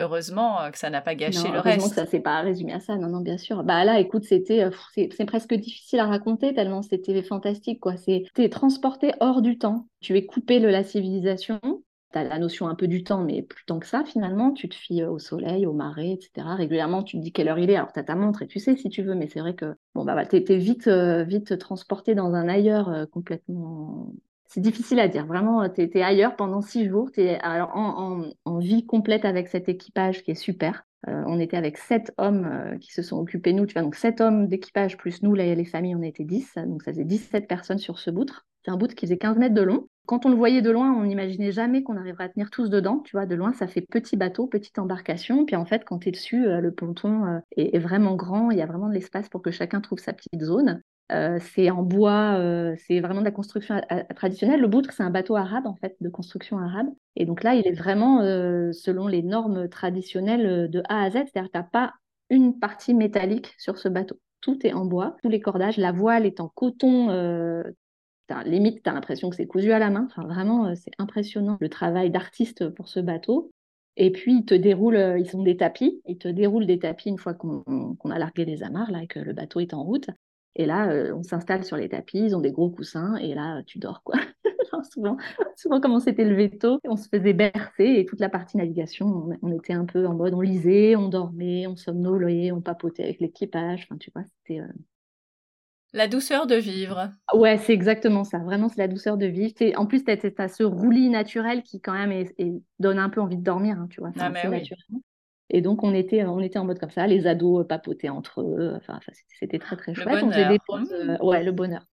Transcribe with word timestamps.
heureusement 0.00 0.60
euh, 0.62 0.70
que 0.70 0.78
ça 0.78 0.90
n'a 0.90 1.00
pas 1.00 1.14
gâché 1.14 1.48
non, 1.48 1.52
le 1.52 1.58
heureusement 1.58 1.84
reste. 1.84 1.90
que 1.90 1.94
ça 1.94 2.06
s'est 2.06 2.20
pas 2.20 2.40
résumé 2.40 2.72
à 2.72 2.80
ça. 2.80 2.96
Non, 2.96 3.08
non, 3.08 3.20
bien 3.20 3.38
sûr. 3.38 3.62
Bah 3.64 3.84
là, 3.84 4.00
écoute, 4.00 4.24
c'était, 4.24 4.64
euh, 4.64 4.70
c'est 4.94 5.24
presque 5.24 5.54
difficile 5.54 6.00
à 6.00 6.06
raconter 6.06 6.54
tellement 6.54 6.82
c'était 6.82 7.22
fantastique, 7.22 7.80
quoi. 7.80 7.96
C'est, 7.96 8.24
t'es 8.34 8.48
transporté 8.48 9.12
hors 9.20 9.42
du 9.42 9.58
temps. 9.58 9.86
Tu 10.00 10.16
es 10.16 10.26
coupé 10.26 10.60
de 10.60 10.68
la 10.68 10.84
civilisation. 10.84 11.60
Tu 12.12 12.18
as 12.18 12.24
la 12.24 12.38
notion 12.40 12.66
un 12.68 12.74
peu 12.74 12.88
du 12.88 13.04
temps, 13.04 13.22
mais 13.22 13.42
plus 13.42 13.64
tant 13.64 13.78
que 13.78 13.86
ça, 13.86 14.04
finalement. 14.04 14.52
Tu 14.52 14.68
te 14.68 14.74
fies 14.74 15.02
euh, 15.02 15.10
au 15.10 15.18
soleil, 15.18 15.66
aux 15.66 15.72
marées, 15.72 16.12
etc. 16.12 16.54
Régulièrement, 16.56 17.04
tu 17.04 17.16
te 17.18 17.22
dis 17.22 17.32
quelle 17.32 17.48
heure 17.48 17.58
il 17.58 17.70
est. 17.70 17.76
Alors, 17.76 17.92
tu 17.92 18.00
as 18.00 18.04
ta 18.04 18.16
montre 18.16 18.42
et 18.42 18.48
tu 18.48 18.58
sais 18.58 18.76
si 18.76 18.88
tu 18.88 19.02
veux, 19.02 19.14
mais 19.14 19.28
c'est 19.28 19.40
vrai 19.40 19.54
que 19.54 19.74
bon, 19.94 20.04
bah, 20.04 20.26
tu 20.26 20.36
es, 20.36 20.56
vite, 20.56 20.88
euh, 20.88 21.22
vite 21.22 21.56
transporté 21.58 22.14
dans 22.14 22.34
un 22.34 22.48
ailleurs 22.48 22.88
euh, 22.88 23.06
complètement. 23.06 24.12
C'est 24.52 24.60
difficile 24.60 24.98
à 24.98 25.08
dire. 25.08 25.26
Vraiment, 25.26 25.68
tu 25.68 25.82
es, 25.82 26.02
ailleurs 26.02 26.36
pendant 26.36 26.60
six 26.60 26.88
jours. 26.88 27.10
Tu 27.12 27.22
es 27.22 27.38
alors, 27.40 27.70
en, 27.74 28.58
vie 28.58 28.84
complète 28.84 29.24
avec 29.24 29.48
cet 29.48 29.68
équipage 29.68 30.22
qui 30.22 30.32
est 30.32 30.34
super. 30.34 30.84
Euh, 31.08 31.22
on 31.26 31.40
était 31.40 31.56
avec 31.56 31.78
sept 31.78 32.12
hommes 32.18 32.44
euh, 32.44 32.76
qui 32.76 32.92
se 32.92 33.00
sont 33.00 33.16
occupés, 33.18 33.54
nous, 33.54 33.64
tu 33.64 33.72
vois, 33.72 33.82
donc 33.82 33.94
sept 33.94 34.20
hommes 34.20 34.48
d'équipage 34.48 34.98
plus 34.98 35.22
nous, 35.22 35.34
là, 35.34 35.54
les 35.54 35.64
familles, 35.64 35.94
on 35.94 36.02
était 36.02 36.24
dix. 36.24 36.52
Donc, 36.56 36.82
ça 36.82 36.92
faisait 36.92 37.04
17 37.04 37.48
personnes 37.48 37.78
sur 37.78 37.98
ce 37.98 38.10
boutre. 38.10 38.44
C'est 38.64 38.70
un 38.70 38.76
bout 38.76 38.92
qui 38.92 39.06
faisait 39.06 39.16
15 39.16 39.38
mètres 39.38 39.54
de 39.54 39.62
long. 39.62 39.86
Quand 40.06 40.26
on 40.26 40.28
le 40.28 40.34
voyait 40.34 40.60
de 40.60 40.70
loin, 40.70 40.92
on 40.92 41.04
n'imaginait 41.04 41.52
jamais 41.52 41.82
qu'on 41.82 41.96
arriverait 41.96 42.24
à 42.24 42.28
tenir 42.28 42.50
tous 42.50 42.68
dedans. 42.68 42.98
Tu 43.04 43.12
vois, 43.12 43.26
de 43.26 43.34
loin, 43.36 43.52
ça 43.52 43.68
fait 43.68 43.80
petit 43.80 44.16
bateau, 44.16 44.48
petite 44.48 44.78
embarcation. 44.78 45.46
Puis 45.46 45.56
en 45.56 45.64
fait, 45.64 45.84
quand 45.84 46.00
tu 46.00 46.08
es 46.08 46.12
dessus, 46.12 46.46
euh, 46.46 46.60
le 46.60 46.72
ponton 46.72 47.26
euh, 47.26 47.38
est, 47.56 47.78
vraiment 47.78 48.16
grand. 48.16 48.50
Il 48.50 48.58
y 48.58 48.62
a 48.62 48.66
vraiment 48.66 48.88
de 48.88 48.94
l'espace 48.94 49.28
pour 49.28 49.40
que 49.40 49.52
chacun 49.52 49.80
trouve 49.80 50.00
sa 50.00 50.12
petite 50.12 50.42
zone. 50.42 50.82
Euh, 51.10 51.38
c'est 51.40 51.70
en 51.70 51.82
bois, 51.82 52.36
euh, 52.38 52.74
c'est 52.86 53.00
vraiment 53.00 53.20
de 53.20 53.24
la 53.24 53.32
construction 53.32 53.80
traditionnelle. 54.14 54.60
Le 54.60 54.68
boutre, 54.68 54.92
c'est 54.92 55.02
un 55.02 55.10
bateau 55.10 55.36
arabe, 55.36 55.66
en 55.66 55.74
fait, 55.74 55.96
de 56.00 56.08
construction 56.08 56.58
arabe. 56.58 56.86
Et 57.16 57.26
donc 57.26 57.42
là, 57.42 57.54
il 57.54 57.66
est 57.66 57.72
vraiment 57.72 58.22
euh, 58.22 58.72
selon 58.72 59.08
les 59.08 59.22
normes 59.22 59.68
traditionnelles 59.68 60.70
de 60.70 60.82
A 60.88 61.02
à 61.02 61.10
Z. 61.10 61.14
C'est-à-dire 61.14 61.46
que 61.46 61.52
tu 61.52 61.58
n'as 61.58 61.64
pas 61.64 61.94
une 62.28 62.58
partie 62.58 62.94
métallique 62.94 63.54
sur 63.58 63.78
ce 63.78 63.88
bateau. 63.88 64.20
Tout 64.40 64.64
est 64.66 64.72
en 64.72 64.84
bois, 64.84 65.16
tous 65.22 65.28
les 65.28 65.40
cordages. 65.40 65.76
La 65.78 65.92
voile 65.92 66.26
est 66.26 66.40
en 66.40 66.48
coton 66.48 67.08
limite, 68.46 68.84
tu 68.84 68.88
as 68.88 68.92
l'impression 68.92 69.28
que 69.28 69.34
c'est 69.34 69.46
cousu 69.48 69.72
à 69.72 69.80
la 69.80 69.90
main. 69.90 70.06
Enfin, 70.08 70.22
vraiment, 70.22 70.72
c'est 70.76 70.92
impressionnant 70.98 71.58
le 71.60 71.68
travail 71.68 72.10
d'artiste 72.10 72.68
pour 72.70 72.88
ce 72.88 73.00
bateau. 73.00 73.50
Et 73.96 74.12
puis, 74.12 74.36
ils 74.36 74.44
te 74.44 74.54
déroulent, 74.54 75.16
ils 75.18 75.28
sont 75.28 75.42
des 75.42 75.56
tapis, 75.56 76.00
ils 76.06 76.16
te 76.16 76.28
déroulent 76.28 76.66
des 76.66 76.78
tapis 76.78 77.08
une 77.08 77.18
fois 77.18 77.34
qu'on 77.34 77.64
a 78.08 78.18
largué 78.18 78.44
les 78.44 78.62
amarres, 78.62 78.92
là, 78.92 79.02
et 79.02 79.08
que 79.08 79.18
le 79.18 79.32
bateau 79.32 79.58
est 79.58 79.74
en 79.74 79.82
route. 79.82 80.08
Et 80.56 80.66
là, 80.66 80.90
euh, 80.90 81.14
on 81.14 81.22
s'installe 81.22 81.64
sur 81.64 81.76
les 81.76 81.88
tapis, 81.88 82.18
ils 82.18 82.36
ont 82.36 82.40
des 82.40 82.50
gros 82.52 82.70
coussins, 82.70 83.16
et 83.16 83.34
là, 83.34 83.62
tu 83.64 83.78
dors, 83.78 84.02
quoi. 84.02 84.16
souvent, 84.92 85.16
souvent, 85.56 85.80
comme 85.80 85.92
on 85.92 86.00
s'était 86.00 86.24
levé 86.24 86.50
tôt, 86.50 86.78
on 86.84 86.96
se 86.96 87.08
faisait 87.08 87.32
bercer, 87.32 87.84
et 87.84 88.04
toute 88.04 88.20
la 88.20 88.28
partie 88.28 88.56
navigation, 88.56 89.06
on, 89.06 89.38
on, 89.42 89.52
était 89.52 89.72
un 89.72 89.84
peu 89.84 90.06
en 90.06 90.14
mode, 90.14 90.34
on 90.34 90.40
lisait, 90.40 90.96
on 90.96 91.08
dormait, 91.08 91.66
on 91.66 91.76
somnolait, 91.76 92.52
on 92.52 92.60
papotait 92.60 93.04
avec 93.04 93.20
l'équipage. 93.20 93.84
Enfin, 93.84 93.96
tu 93.98 94.10
vois, 94.14 94.24
c'était 94.24 94.60
la 95.92 96.06
douceur 96.06 96.46
de 96.46 96.54
vivre. 96.54 97.12
Ouais, 97.34 97.58
c'est 97.58 97.72
exactement 97.72 98.22
ça. 98.22 98.38
Vraiment, 98.38 98.68
c'est 98.68 98.78
la 98.78 98.88
douceur 98.88 99.16
de 99.16 99.26
vivre. 99.26 99.54
En 99.76 99.86
plus, 99.86 100.04
tu 100.04 100.10
as, 100.10 100.48
ce 100.48 100.62
roulis 100.62 101.08
naturel 101.08 101.62
qui, 101.62 101.80
quand 101.80 101.92
même, 101.92 102.12
est, 102.12 102.32
est, 102.38 102.52
donne 102.78 102.98
un 102.98 103.08
peu 103.08 103.20
envie 103.20 103.36
de 103.36 103.42
dormir, 103.42 103.76
hein, 103.78 103.88
tu 103.90 104.00
vois. 104.00 104.12
Ah, 104.18 104.30
mais 104.30 104.46
oui. 104.46 104.62
Et 105.50 105.60
donc, 105.60 105.82
on 105.82 105.92
était, 105.94 106.24
on 106.24 106.40
était 106.40 106.58
en 106.58 106.64
mode 106.64 106.78
comme 106.78 106.90
ça. 106.90 107.06
Les 107.06 107.26
ados 107.26 107.66
papotaient 107.66 108.08
entre 108.08 108.40
eux. 108.40 108.72
Enfin, 108.76 109.00
c'était 109.38 109.58
très, 109.58 109.76
très 109.76 109.94
chouette. 109.94 110.20
Le 110.20 110.24
on 110.24 110.30
faisait 110.30 110.48
des 110.48 110.58
pauses. 110.64 110.90
Mmh. 110.90 111.10
Euh, 111.10 111.18
ouais, 111.24 111.42
le 111.42 111.52
bonheur. 111.52 111.84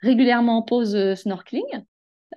Régulièrement, 0.00 0.62
pause 0.62 0.94
euh, 0.96 1.14
snorkeling. 1.14 1.84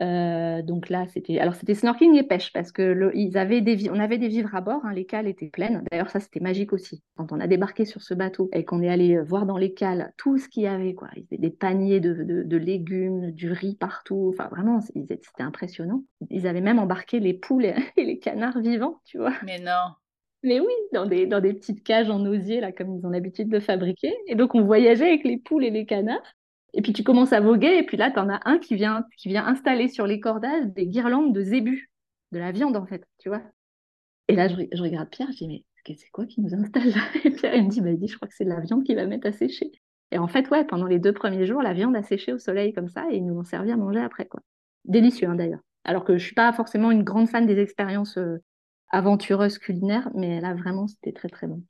Euh, 0.02 0.62
donc 0.62 0.90
là, 0.90 1.08
c'était 1.08 1.40
alors 1.40 1.56
c'était 1.56 1.74
snorkeling 1.74 2.16
et 2.16 2.24
pêche 2.24 2.54
parce 2.54 2.72
que 2.72 2.84
le, 2.84 3.12
ils 3.18 3.38
avaient 3.38 3.60
des 3.60 3.90
on 3.90 4.00
avait 4.00 4.20
des 4.20 4.28
vivres 4.28 4.56
à 4.56 4.62
bord, 4.62 4.86
hein, 4.86 4.94
les 4.94 5.06
cales 5.06 5.28
étaient 5.28 5.50
pleines. 5.50 5.84
D'ailleurs, 5.92 6.12
ça 6.12 6.20
c'était 6.20 6.40
magique 6.40 6.72
aussi. 6.74 7.04
Quand 7.18 7.32
on 7.32 7.40
a 7.40 7.48
débarqué 7.48 7.86
sur 7.86 8.02
ce 8.02 8.14
bateau 8.14 8.50
et 8.54 8.64
qu'on 8.64 8.82
est 8.84 8.90
allé 8.90 9.20
voir 9.20 9.48
dans 9.48 9.58
les 9.58 9.74
cales 9.74 10.14
tout 10.16 10.38
ce 10.38 10.48
qu'il 10.48 10.64
y 10.64 10.68
avait, 10.68 10.94
quoi, 10.94 11.10
il 11.16 11.24
y 11.24 11.26
avait 11.32 11.38
des 11.38 11.50
paniers 11.50 12.00
de, 12.00 12.14
de, 12.14 12.44
de, 12.44 12.58
légumes, 12.58 13.32
du 13.32 13.52
riz 13.52 13.76
partout. 13.76 14.32
Enfin, 14.32 14.48
vraiment, 14.50 14.80
c'était 14.80 15.20
impressionnant. 15.40 16.04
Ils 16.30 16.48
avaient 16.48 16.62
même 16.62 16.80
embarqué 16.80 17.20
les 17.20 17.34
poules 17.34 17.66
et, 17.66 17.76
et 17.98 18.06
les 18.06 18.20
canards 18.20 18.60
vivants, 18.60 19.02
tu 19.06 19.18
vois. 19.18 19.34
Mais 19.44 19.60
non. 19.60 19.96
Mais 20.44 20.60
oui, 20.60 20.74
dans 20.94 21.06
des, 21.06 21.26
dans 21.26 21.42
petites 21.42 21.84
cages 21.84 22.10
en 22.10 22.26
osier, 22.26 22.62
là, 22.62 22.72
comme 22.72 22.98
ils 22.98 23.06
ont 23.06 23.10
l'habitude 23.10 23.50
de 23.50 23.60
fabriquer. 23.60 24.14
Et 24.28 24.36
donc, 24.36 24.56
on 24.56 24.64
voyageait 24.64 25.08
avec 25.08 25.24
les 25.24 25.38
poules 25.38 25.66
et 25.66 25.70
les 25.70 25.86
canards. 25.86 26.36
Et 26.74 26.82
puis 26.82 26.94
tu 26.94 27.04
commences 27.04 27.34
à 27.34 27.42
voguer, 27.42 27.78
et 27.78 27.84
puis 27.84 27.98
là, 27.98 28.12
tu 28.12 28.20
en 28.20 28.30
as 28.30 28.40
un 28.46 28.60
qui 28.60 28.76
vient, 28.76 29.06
qui 29.18 29.28
vient 29.30 29.46
installer 29.46 29.88
sur 29.88 30.06
les 30.06 30.20
cordages 30.20 30.68
des 30.68 30.86
guirlandes 30.86 31.34
de 31.34 31.42
zébus, 31.42 31.90
de 32.32 32.40
la 32.40 32.52
viande 32.52 32.78
en 32.78 32.86
fait, 32.86 33.04
tu 33.18 33.30
vois. 33.30 33.42
Et 34.28 34.36
là, 34.36 34.48
je, 34.48 34.82
regarde 34.82 35.10
Pierre, 35.10 35.32
je 35.32 35.38
dis, 35.38 35.48
mais 35.48 35.64
c'est 35.96 36.10
quoi 36.12 36.28
qui 36.28 36.42
nous 36.42 36.54
installe 36.54 36.90
là? 36.90 37.02
Et 37.24 37.32
Pierre, 37.32 37.64
me 37.64 37.70
dit, 37.70 37.82
bah, 37.82 37.90
il 37.90 38.08
je 38.08 38.16
crois 38.16 38.28
que 38.28 38.36
c'est 38.36 38.46
de 38.46 38.50
la 38.50 38.60
viande 38.60 38.84
qui 38.84 38.94
va 38.94 39.08
mettre 39.08 39.28
à 39.28 39.32
sécher. 39.32 39.72
Et 40.12 40.20
en 40.20 40.28
fait, 40.28 40.48
pendant 40.68 40.86
les 40.86 41.00
deux 41.00 41.14
premiers 41.14 41.46
jours, 41.46 41.62
la 41.64 41.74
viande 41.74 41.96
a 41.96 42.04
séché 42.04 42.34
au 42.34 42.38
soleil 42.38 42.74
comme 42.74 42.90
ça, 42.90 43.06
et 43.12 43.18
ils 43.18 43.26
nous 43.26 43.40
ont 43.40 43.44
servi 43.44 43.72
à 43.72 43.78
manger 43.78 44.00
après, 44.00 44.28
quoi. 44.28 44.42
Délicieux, 44.86 45.28
hein, 45.28 45.36
d'ailleurs. 45.36 45.62
Alors 45.84 46.04
que 46.04 46.18
je 46.18 46.24
suis 46.24 46.36
pas 46.36 46.52
forcément 46.54 46.92
une 46.92 47.04
grande 47.04 47.30
fan 47.30 47.48
des 47.48 47.60
expériences 47.60 48.18
euh, 48.18 48.38
aventureuses 48.90 49.58
culinaires, 49.58 50.10
mais 50.14 50.40
là, 50.42 50.54
vraiment, 50.54 50.88
c'était 50.88 51.14
très, 51.14 51.30
très 51.30 51.48
bon. 51.48 51.64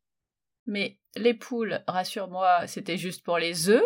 Mais 0.66 1.00
les 1.16 1.34
poules, 1.34 1.80
rassure-moi, 1.88 2.68
c'était 2.68 2.98
juste 2.98 3.24
pour 3.24 3.38
les 3.38 3.70
œufs? 3.70 3.84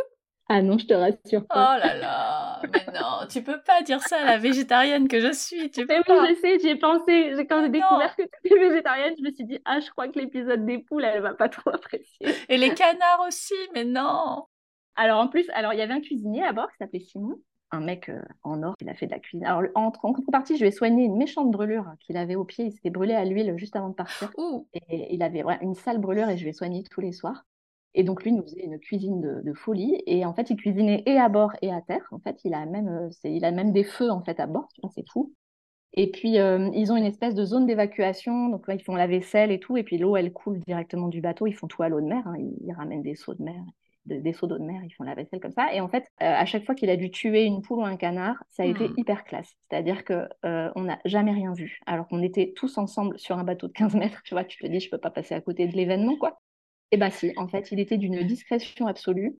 Ah 0.50 0.62
non, 0.62 0.78
je 0.78 0.86
te 0.86 0.94
rassure 0.94 1.48
pas. 1.48 1.78
Oh 1.78 1.80
là 1.80 1.96
là, 1.96 2.62
mais 2.74 2.86
non, 2.94 3.26
tu 3.30 3.42
peux 3.42 3.62
pas 3.62 3.82
dire 3.82 4.02
ça 4.02 4.20
à 4.20 4.26
la 4.26 4.38
végétarienne 4.38 5.08
que 5.08 5.22
je 5.22 5.32
suis. 5.32 5.72
Tu 5.72 5.88
peux 5.88 5.94
mais 5.94 6.04
oui, 6.06 6.36
je 6.36 6.42
sais, 6.42 6.60
j'y 6.60 6.68
ai 6.68 6.76
pensé. 6.76 7.34
Quand 7.50 7.64
j'ai 7.64 7.70
découvert 7.70 8.14
que 8.16 8.24
tu 8.24 8.30
étais 8.44 8.60
végétarienne, 8.60 9.14
je 9.18 9.24
me 9.24 9.32
suis 9.32 9.46
dit, 9.46 9.60
ah, 9.64 9.80
je 9.80 9.90
crois 9.92 10.10
que 10.10 10.20
l'épisode 10.20 10.66
des 10.66 10.80
poules, 10.80 11.06
elle 11.06 11.22
va 11.22 11.34
pas 11.34 11.48
trop 11.48 11.70
apprécier. 11.70 12.28
Et 12.50 12.58
les 12.58 12.74
canards 12.74 13.26
aussi, 13.26 13.56
mais 13.74 13.86
non. 13.86 14.46
Alors 14.96 15.20
en 15.20 15.28
plus, 15.30 15.50
alors 15.54 15.74
il 15.74 15.80
y 15.80 15.82
avait 15.82 15.94
un 15.94 16.02
cuisinier 16.02 16.44
à 16.44 16.52
bord 16.52 16.70
qui 16.72 16.78
s'appelait 16.78 17.00
Simon, 17.00 17.40
un 17.74 17.82
mec 17.82 18.10
euh, 18.10 18.22
en 18.44 18.62
or, 18.64 18.76
il 18.82 18.90
a 18.90 18.94
fait 18.94 19.08
de 19.08 19.12
la 19.12 19.20
cuisine. 19.20 19.46
Alors 19.46 19.64
en, 19.76 19.88
en 19.88 20.14
contrepartie, 20.14 20.56
je 20.56 20.62
lui 20.62 20.68
ai 20.68 20.72
soigné 20.72 21.04
une 21.04 21.18
méchante 21.18 21.52
brûlure 21.52 21.92
qu'il 22.00 22.18
avait 22.18 22.36
au 22.36 22.46
pied. 22.46 22.66
Il 22.66 22.72
s'était 22.72 22.90
brûlé 22.90 23.14
à 23.14 23.26
l'huile 23.26 23.56
juste 23.58 23.76
avant 23.76 23.90
de 23.90 23.96
partir. 23.96 24.32
Ouh. 24.38 24.68
Et 24.74 25.14
il 25.14 25.24
avait 25.24 25.44
ouais, 25.44 25.58
une 25.62 25.76
sale 25.76 26.00
brûlure 26.00 26.30
et 26.30 26.38
je 26.38 26.44
lui 26.44 26.52
ai 26.52 26.54
soigné 26.54 26.84
tous 26.84 27.02
les 27.02 27.12
soirs. 27.12 27.46
Et 27.96 28.04
donc, 28.04 28.24
lui 28.24 28.32
nous 28.32 28.44
faisait 28.44 28.64
une 28.64 28.80
cuisine 28.80 29.22
de, 29.22 29.42
de, 29.44 29.54
folie. 29.54 30.02
Et 30.08 30.26
en 30.26 30.34
fait, 30.34 30.50
il 30.50 30.56
cuisinait 30.56 31.04
et 31.06 31.18
à 31.18 31.30
bord 31.30 31.52
et 31.62 31.72
à 31.72 31.82
terre. 31.82 32.08
En 32.12 32.20
fait, 32.20 32.40
il 32.44 32.54
a 32.54 32.66
même, 32.66 32.88
euh, 32.88 33.10
il 33.24 33.46
a 33.46 33.52
même 33.52 33.72
des 33.72 33.84
feux 33.84 34.10
en 34.10 34.24
fait 34.24 34.40
à 34.40 34.48
bord. 34.48 34.68
C'est 34.96 35.08
fou. 35.10 35.34
Et 35.94 36.10
puis, 36.10 36.40
euh, 36.40 36.70
ils 36.74 36.92
ont 36.92 36.96
une 36.98 37.06
espèce 37.06 37.36
de 37.36 37.46
zone 37.46 37.68
d'évacuation. 37.68 38.50
Donc, 38.50 38.68
là, 38.68 38.74
ils 38.76 38.84
font 38.84 38.96
la 38.96 39.08
vaisselle 39.08 39.52
et 39.52 39.60
tout. 39.60 39.78
Et 39.78 39.84
puis, 39.84 39.98
l'eau, 39.98 40.16
elle 40.16 40.34
coule 40.34 40.60
directement 40.60 41.08
du 41.08 41.22
bateau. 41.22 41.46
Ils 41.46 41.54
font 41.54 41.68
tout 41.68 41.84
à 41.84 41.90
l'eau 41.90 42.02
de 42.02 42.08
mer. 42.08 42.26
Hein. 42.28 42.36
Ils, 42.40 42.58
ils, 42.66 42.74
ramènent 42.74 43.04
des 43.04 43.16
seaux 43.16 43.36
de 43.36 43.44
mer, 43.44 43.62
de, 44.06 44.18
des 44.18 44.34
seaux 44.34 44.48
d'eau 44.48 44.58
de 44.58 44.64
mer. 44.64 44.82
Ils 44.84 44.92
font 44.92 45.04
la 45.04 45.16
vaisselle 45.16 45.40
comme 45.40 45.52
ça. 45.52 45.74
Et 45.74 45.82
en 45.82 45.88
fait, 45.88 46.04
euh, 46.22 46.26
à 46.26 46.46
chaque 46.46 46.66
fois 46.66 46.76
qu'il 46.76 46.90
a 46.90 46.96
dû 46.96 47.12
tuer 47.12 47.44
une 47.44 47.62
poule 47.62 47.80
ou 47.80 47.86
un 47.86 47.98
canard, 47.98 48.44
ça 48.50 48.64
a 48.64 48.68
mmh. 48.68 48.72
été 48.72 48.90
hyper 48.98 49.24
classe. 49.24 49.56
C'est-à-dire 49.70 50.04
que 50.04 50.28
euh, 50.46 50.72
on 50.76 50.84
n'a 50.84 51.00
jamais 51.06 51.32
rien 51.32 51.54
vu. 51.54 51.80
Alors 51.86 52.08
qu'on 52.08 52.22
était 52.22 52.54
tous 52.56 52.78
ensemble 52.78 53.18
sur 53.20 53.38
un 53.38 53.44
bateau 53.44 53.68
de 53.68 53.74
15 53.74 53.96
mètres. 53.96 54.22
Tu 54.24 54.34
vois, 54.34 54.44
tu 54.44 54.58
te 54.58 54.68
dis, 54.68 54.80
je 54.80 54.90
peux 54.90 54.98
pas 54.98 55.12
passer 55.12 55.36
à 55.36 55.42
côté 55.42 55.68
de 55.68 55.76
l'événement, 55.76 56.16
quoi. 56.18 56.40
Eh 56.92 56.98
bien 56.98 57.10
si, 57.10 57.34
en 57.38 57.48
fait, 57.48 57.72
il 57.72 57.80
était 57.80 57.98
d'une 57.98 58.22
discrétion 58.24 58.88
absolue. 58.88 59.36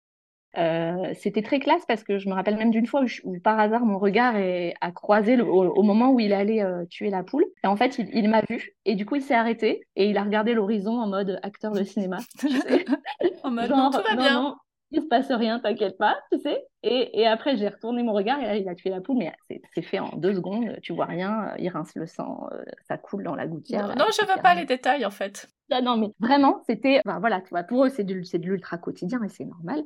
Euh, 0.56 1.12
c'était 1.14 1.42
très 1.42 1.58
classe 1.58 1.84
parce 1.86 2.04
que 2.04 2.18
je 2.18 2.28
me 2.28 2.34
rappelle 2.34 2.56
même 2.56 2.70
d'une 2.70 2.86
fois 2.86 3.02
où, 3.02 3.06
je, 3.06 3.20
où, 3.24 3.38
par 3.40 3.58
hasard 3.58 3.84
mon 3.84 3.98
regard 3.98 4.36
est, 4.36 4.74
a 4.80 4.92
croisé 4.92 5.36
le, 5.36 5.44
au, 5.44 5.64
au, 5.64 5.82
moment 5.82 6.12
où 6.12 6.20
il 6.20 6.32
allait 6.32 6.62
euh, 6.62 6.84
tuer 6.86 7.10
la 7.10 7.22
poule. 7.22 7.44
Et 7.64 7.66
en 7.66 7.76
fait, 7.76 7.98
il, 7.98 8.08
il 8.12 8.28
m'a 8.28 8.42
vu 8.48 8.74
et 8.84 8.94
du 8.94 9.04
coup, 9.04 9.16
il 9.16 9.22
s'est 9.22 9.34
arrêté 9.34 9.86
et 9.96 10.08
il 10.08 10.16
a 10.16 10.22
regardé 10.22 10.54
l'horizon 10.54 10.98
en 11.00 11.08
mode 11.08 11.40
acteur 11.42 11.72
de 11.72 11.82
cinéma. 11.82 12.18
en 13.42 13.50
mode 13.50 13.68
Genre, 13.68 13.76
non, 13.76 13.90
tout 13.90 14.02
va 14.08 14.14
non, 14.14 14.22
bien. 14.22 14.42
non, 14.42 14.56
il 14.92 15.02
se 15.02 15.08
passe 15.08 15.30
rien, 15.30 15.58
t'inquiète 15.58 15.98
pas, 15.98 16.16
tu 16.30 16.38
sais. 16.38 16.64
Et, 16.84 17.20
et 17.20 17.26
après, 17.26 17.56
j'ai 17.56 17.68
retourné 17.68 18.02
mon 18.02 18.12
regard 18.12 18.38
et 18.40 18.46
là, 18.46 18.56
il 18.56 18.68
a 18.68 18.74
tué 18.76 18.90
la 18.90 19.00
poule, 19.00 19.18
mais 19.18 19.32
c'est 19.74 19.82
fait 19.82 19.98
en 19.98 20.16
deux 20.16 20.34
secondes. 20.34 20.78
Tu 20.82 20.92
vois 20.92 21.06
rien, 21.06 21.52
il 21.58 21.68
rince 21.68 21.94
le 21.96 22.06
sang, 22.06 22.46
euh, 22.52 22.62
ça 22.86 22.96
coule 22.96 23.24
dans 23.24 23.34
la 23.34 23.46
gouttière. 23.46 23.88
Non, 23.88 23.94
non 23.96 24.04
je 24.10 24.24
veux 24.24 24.40
pas 24.40 24.54
les 24.54 24.66
détails 24.66 25.04
en 25.04 25.10
fait. 25.10 25.48
Ah 25.70 25.80
non, 25.80 25.96
mais 25.96 26.08
vraiment, 26.20 26.62
c'était. 26.66 27.00
Voilà, 27.04 27.40
tu 27.40 27.48
vois, 27.50 27.64
pour 27.64 27.84
eux, 27.84 27.88
c'est 27.88 28.04
de, 28.04 28.14
de 28.14 28.46
l'ultra 28.46 28.78
quotidien 28.78 29.20
et 29.24 29.28
c'est 29.28 29.44
normal. 29.44 29.82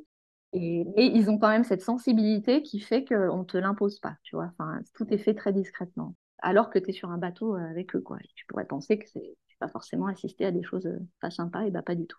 Et, 0.52 0.80
et, 0.96 1.04
ils 1.16 1.28
ont 1.30 1.38
quand 1.38 1.48
même 1.48 1.64
cette 1.64 1.82
sensibilité 1.82 2.62
qui 2.62 2.80
fait 2.80 3.04
qu'on 3.04 3.38
ne 3.38 3.44
te 3.44 3.58
l'impose 3.58 4.00
pas, 4.00 4.16
tu 4.22 4.36
vois. 4.36 4.50
Enfin, 4.58 4.80
tout 4.94 5.06
est 5.12 5.18
fait 5.18 5.34
très 5.34 5.52
discrètement. 5.52 6.14
Alors 6.40 6.70
que 6.70 6.78
tu 6.78 6.90
es 6.90 6.92
sur 6.92 7.10
un 7.10 7.18
bateau 7.18 7.54
avec 7.54 7.94
eux, 7.94 8.00
quoi. 8.00 8.18
Tu 8.34 8.46
pourrais 8.46 8.66
penser 8.66 8.98
que 8.98 9.08
c'est 9.08 9.36
pas 9.58 9.68
forcément 9.68 10.06
assister 10.06 10.46
à 10.46 10.52
des 10.52 10.62
choses 10.62 10.88
pas 11.20 11.30
sympas, 11.30 11.62
et 11.62 11.70
bah 11.70 11.82
pas 11.82 11.96
du 11.96 12.06
tout. 12.06 12.18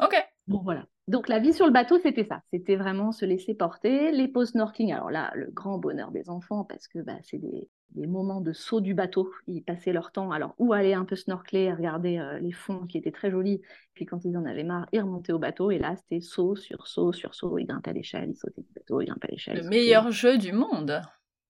Ok. 0.00 0.27
Bon, 0.48 0.62
voilà. 0.62 0.86
Donc, 1.08 1.28
la 1.28 1.38
vie 1.38 1.52
sur 1.52 1.66
le 1.66 1.72
bateau, 1.72 1.98
c'était 1.98 2.24
ça. 2.24 2.42
C'était 2.50 2.76
vraiment 2.76 3.12
se 3.12 3.24
laisser 3.24 3.54
porter. 3.54 4.12
Les 4.12 4.28
pauses 4.28 4.50
snorkeling, 4.50 4.92
alors 4.92 5.10
là, 5.10 5.30
le 5.34 5.50
grand 5.50 5.78
bonheur 5.78 6.10
des 6.10 6.28
enfants, 6.28 6.64
parce 6.64 6.88
que 6.88 6.98
bah, 7.00 7.16
c'est 7.22 7.38
des, 7.38 7.68
des, 7.90 8.06
moments 8.06 8.40
de 8.40 8.52
saut 8.52 8.80
du 8.80 8.94
bateau. 8.94 9.30
Ils 9.46 9.62
passaient 9.62 9.92
leur 9.92 10.10
temps, 10.10 10.30
alors, 10.30 10.54
ou 10.58 10.72
aller 10.72 10.94
un 10.94 11.04
peu 11.04 11.16
snorkeler, 11.16 11.72
regarder 11.72 12.18
euh, 12.18 12.38
les 12.40 12.52
fonds 12.52 12.86
qui 12.86 12.98
étaient 12.98 13.12
très 13.12 13.30
jolis. 13.30 13.60
Puis, 13.94 14.06
quand 14.06 14.24
ils 14.24 14.36
en 14.36 14.44
avaient 14.44 14.64
marre, 14.64 14.86
ils 14.92 15.00
remontaient 15.00 15.32
au 15.32 15.38
bateau. 15.38 15.70
Et 15.70 15.78
là, 15.78 15.94
c'était 15.96 16.20
saut 16.20 16.56
sur 16.56 16.86
saut 16.86 17.12
sur 17.12 17.34
saut. 17.34 17.58
Ils 17.58 17.66
grimpaient 17.66 17.90
à 17.90 17.94
l'échelle, 17.94 18.30
ils 18.30 18.36
sautaient 18.36 18.62
du 18.62 18.72
bateau, 18.74 19.00
ils 19.00 19.06
grimpaient 19.06 19.28
à 19.28 19.32
l'échelle. 19.32 19.62
Le 19.62 19.68
meilleur 19.68 20.10
jeu 20.10 20.38
du 20.38 20.52
monde. 20.52 21.00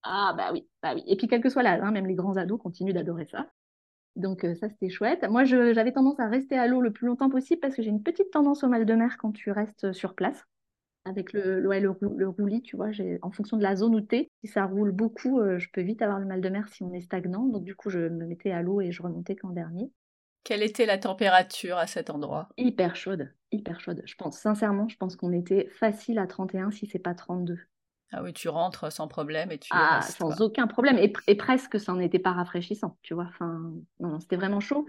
Ah, 0.02 0.34
bah 0.36 0.50
oui, 0.52 0.68
bah 0.82 0.92
oui. 0.94 1.02
Et 1.06 1.16
puis, 1.16 1.26
quel 1.26 1.40
que 1.40 1.48
soit 1.48 1.62
l'âge, 1.62 1.80
hein, 1.82 1.90
même 1.90 2.06
les 2.06 2.14
grands 2.14 2.36
ados 2.36 2.60
continuent 2.60 2.94
d'adorer 2.94 3.26
ça. 3.30 3.46
Donc 4.16 4.46
ça, 4.60 4.68
c'était 4.68 4.88
chouette. 4.88 5.26
Moi, 5.28 5.44
j'avais 5.44 5.92
tendance 5.92 6.18
à 6.18 6.28
rester 6.28 6.58
à 6.58 6.66
l'eau 6.66 6.80
le 6.80 6.92
plus 6.92 7.06
longtemps 7.06 7.30
possible 7.30 7.60
parce 7.60 7.74
que 7.74 7.82
j'ai 7.82 7.90
une 7.90 8.02
petite 8.02 8.30
tendance 8.30 8.64
au 8.64 8.68
mal 8.68 8.84
de 8.84 8.94
mer 8.94 9.16
quand 9.18 9.32
tu 9.32 9.50
restes 9.50 9.92
sur 9.92 10.14
place. 10.14 10.44
Avec 11.04 11.32
le, 11.32 11.60
le, 11.60 11.96
le, 12.16 12.28
roulis, 12.28 12.60
tu 12.60 12.76
vois, 12.76 12.90
en 13.22 13.30
fonction 13.30 13.56
de 13.56 13.62
la 13.62 13.76
zone 13.76 13.94
où 13.94 14.00
tu 14.00 14.16
es, 14.16 14.30
si 14.44 14.50
ça 14.50 14.66
roule 14.66 14.90
beaucoup, 14.90 15.40
je 15.56 15.66
peux 15.72 15.80
vite 15.80 16.02
avoir 16.02 16.18
le 16.18 16.26
mal 16.26 16.42
de 16.42 16.48
mer 16.50 16.68
si 16.68 16.82
on 16.82 16.92
est 16.92 17.00
stagnant. 17.00 17.46
Donc 17.46 17.64
du 17.64 17.74
coup, 17.74 17.88
je 17.88 18.00
me 18.00 18.26
mettais 18.26 18.50
à 18.50 18.60
l'eau 18.60 18.80
et 18.80 18.92
je 18.92 19.02
remontais 19.02 19.36
qu'en 19.36 19.50
dernier. 19.50 19.90
Quelle 20.44 20.62
était 20.62 20.86
la 20.86 20.98
température 20.98 21.76
à 21.76 21.86
cet 21.86 22.10
endroit? 22.10 22.48
Hyper 22.56 22.96
chaude, 22.96 23.32
hyper 23.52 23.80
chaude. 23.80 24.02
Je 24.04 24.14
pense, 24.14 24.38
sincèrement, 24.38 24.88
je 24.88 24.96
pense 24.96 25.16
qu'on 25.16 25.32
était 25.32 25.68
facile 25.68 26.18
à 26.18 26.26
31 26.26 26.70
si 26.70 26.86
c'est 26.86 26.98
pas 26.98 27.14
32. 27.14 27.58
Ah 28.10 28.22
oui, 28.22 28.32
tu 28.32 28.48
rentres 28.48 28.90
sans 28.90 29.06
problème 29.06 29.50
et 29.50 29.58
tu 29.58 29.68
ah, 29.72 30.00
sans 30.00 30.40
aucun 30.40 30.66
problème 30.66 30.98
et, 30.98 31.34
presque 31.34 31.78
ça 31.78 31.92
n'était 31.92 32.18
pas 32.18 32.32
rafraîchissant, 32.32 32.96
tu 33.02 33.14
vois. 33.14 33.26
Enfin, 33.28 33.72
non, 34.00 34.18
c'était 34.18 34.36
vraiment 34.36 34.60
chaud. 34.60 34.86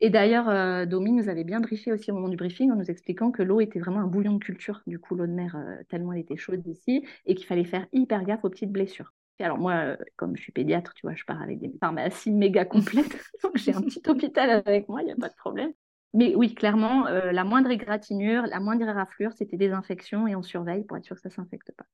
Et 0.00 0.10
d'ailleurs, 0.10 0.48
euh, 0.48 0.86
Domi 0.86 1.12
nous 1.12 1.28
avait 1.28 1.44
bien 1.44 1.60
briefé 1.60 1.92
aussi 1.92 2.10
au 2.10 2.14
moment 2.14 2.28
du 2.28 2.36
briefing 2.36 2.72
en 2.72 2.76
nous 2.76 2.90
expliquant 2.90 3.30
que 3.30 3.42
l'eau 3.42 3.60
était 3.60 3.78
vraiment 3.78 4.00
un 4.00 4.06
bouillon 4.06 4.32
de 4.32 4.38
culture, 4.42 4.82
du 4.86 4.98
coup 4.98 5.14
l'eau 5.14 5.26
de 5.26 5.32
mer 5.32 5.54
euh, 5.54 5.82
tellement 5.88 6.12
elle 6.12 6.20
était 6.20 6.36
chaude 6.36 6.66
ici 6.66 7.06
et 7.26 7.34
qu'il 7.34 7.46
fallait 7.46 7.64
faire 7.64 7.86
hyper 7.92 8.24
gaffe 8.24 8.44
aux 8.44 8.50
petites 8.50 8.72
blessures. 8.72 9.12
alors 9.38 9.58
moi, 9.58 9.74
euh, 9.74 9.96
comme 10.16 10.36
je 10.36 10.42
suis 10.42 10.50
pédiatre, 10.50 10.94
tu 10.94 11.06
vois, 11.06 11.14
je 11.14 11.24
pars 11.24 11.40
avec 11.40 11.60
des 11.60 11.70
pharmacies 11.78 12.32
méga 12.32 12.64
complètes, 12.64 13.16
donc 13.44 13.56
j'ai 13.58 13.74
un 13.74 13.82
petit 13.82 14.02
hôpital 14.08 14.62
avec 14.66 14.88
moi, 14.88 15.02
il 15.02 15.06
n'y 15.06 15.12
a 15.12 15.16
pas 15.16 15.28
de 15.28 15.36
problème. 15.36 15.72
Mais 16.14 16.34
oui, 16.34 16.54
clairement, 16.54 17.04
la 17.04 17.44
moindre 17.44 17.70
égratignure, 17.70 18.42
la 18.42 18.60
moindre 18.60 18.86
éraflure, 18.86 19.32
c'était 19.32 19.56
des 19.56 19.70
infections 19.70 20.26
et 20.26 20.36
on 20.36 20.42
surveille 20.42 20.84
pour 20.84 20.98
être 20.98 21.06
sûr 21.06 21.16
que 21.16 21.22
ça 21.22 21.30
ne 21.30 21.34
s'infecte 21.34 21.72
pas. 21.74 21.86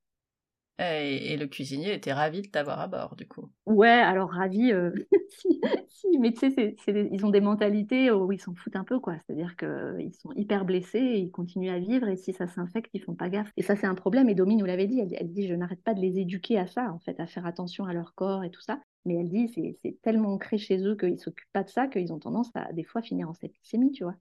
Et, 0.79 1.37
le 1.37 1.47
cuisinier 1.47 1.93
était 1.93 2.13
ravi 2.13 2.43
de 2.43 2.49
t'avoir 2.49 2.81
à 2.81 2.87
bord, 2.87 3.17
du 3.17 3.27
coup. 3.27 3.51
Ouais, 3.67 3.89
alors 3.89 4.31
ravi, 4.31 4.73
euh, 4.73 4.93
si, 5.89 6.19
mais 6.21 6.33
tu 6.33 6.51
sais, 6.51 6.77
ils 6.87 7.27
ont 7.27 7.31
des 7.31 7.41
mentalités 7.41 8.13
où 8.13 8.31
ils 8.31 8.41
s'en 8.41 8.55
foutent 8.55 8.77
un 8.77 8.85
peu, 8.85 9.01
quoi. 9.01 9.17
C'est-à-dire 9.27 9.57
qu'ils 9.57 10.15
sont 10.15 10.31
hyper 10.37 10.65
blessés 10.65 10.99
et 10.99 11.19
ils 11.19 11.31
continuent 11.31 11.73
à 11.73 11.81
vivre, 11.81 12.07
et 12.07 12.17
si 12.17 12.33
ça 12.33 12.47
s'infecte, 12.47 12.91
ils 12.95 13.03
font 13.03 13.15
pas 13.15 13.29
gaffe. 13.29 13.51
Et 13.57 13.63
ça, 13.63 13.75
c'est 13.75 13.87
un 13.87 13.97
problème, 13.97 14.29
et 14.29 14.35
Domi 14.35 14.57
nous 14.57 14.67
l'avait 14.67 14.87
dit, 14.87 15.01
elle, 15.01 15.33
dit, 15.33 15.49
je 15.49 15.55
n'arrête 15.55 15.83
pas 15.83 15.95
de 15.95 16.01
les 16.01 16.19
éduquer 16.19 16.59
à 16.59 16.69
ça, 16.69 16.93
en 16.93 17.01
fait, 17.01 17.19
à 17.19 17.27
faire 17.27 17.47
attention 17.47 17.85
à 17.85 17.93
leur 17.93 18.15
corps 18.15 18.45
et 18.45 18.51
tout 18.51 18.63
ça. 18.63 18.81
Mais 19.05 19.17
elle 19.17 19.29
dit, 19.29 19.49
c'est 19.83 20.01
tellement 20.03 20.33
ancré 20.33 20.59
chez 20.59 20.79
eux 20.85 20.97
qu'ils 20.97 21.19
s'occupent 21.19 21.53
pas 21.53 21.65
de 21.65 21.71
ça, 21.71 21.89
qu'ils 21.89 22.13
ont 22.13 22.19
tendance 22.19 22.51
à, 22.55 22.73
des 22.73 22.85
fois, 22.85 23.03
finir 23.03 23.29
en 23.29 23.35
septicémie, 23.35 23.91
tu 23.91 24.05
vois. 24.05 24.15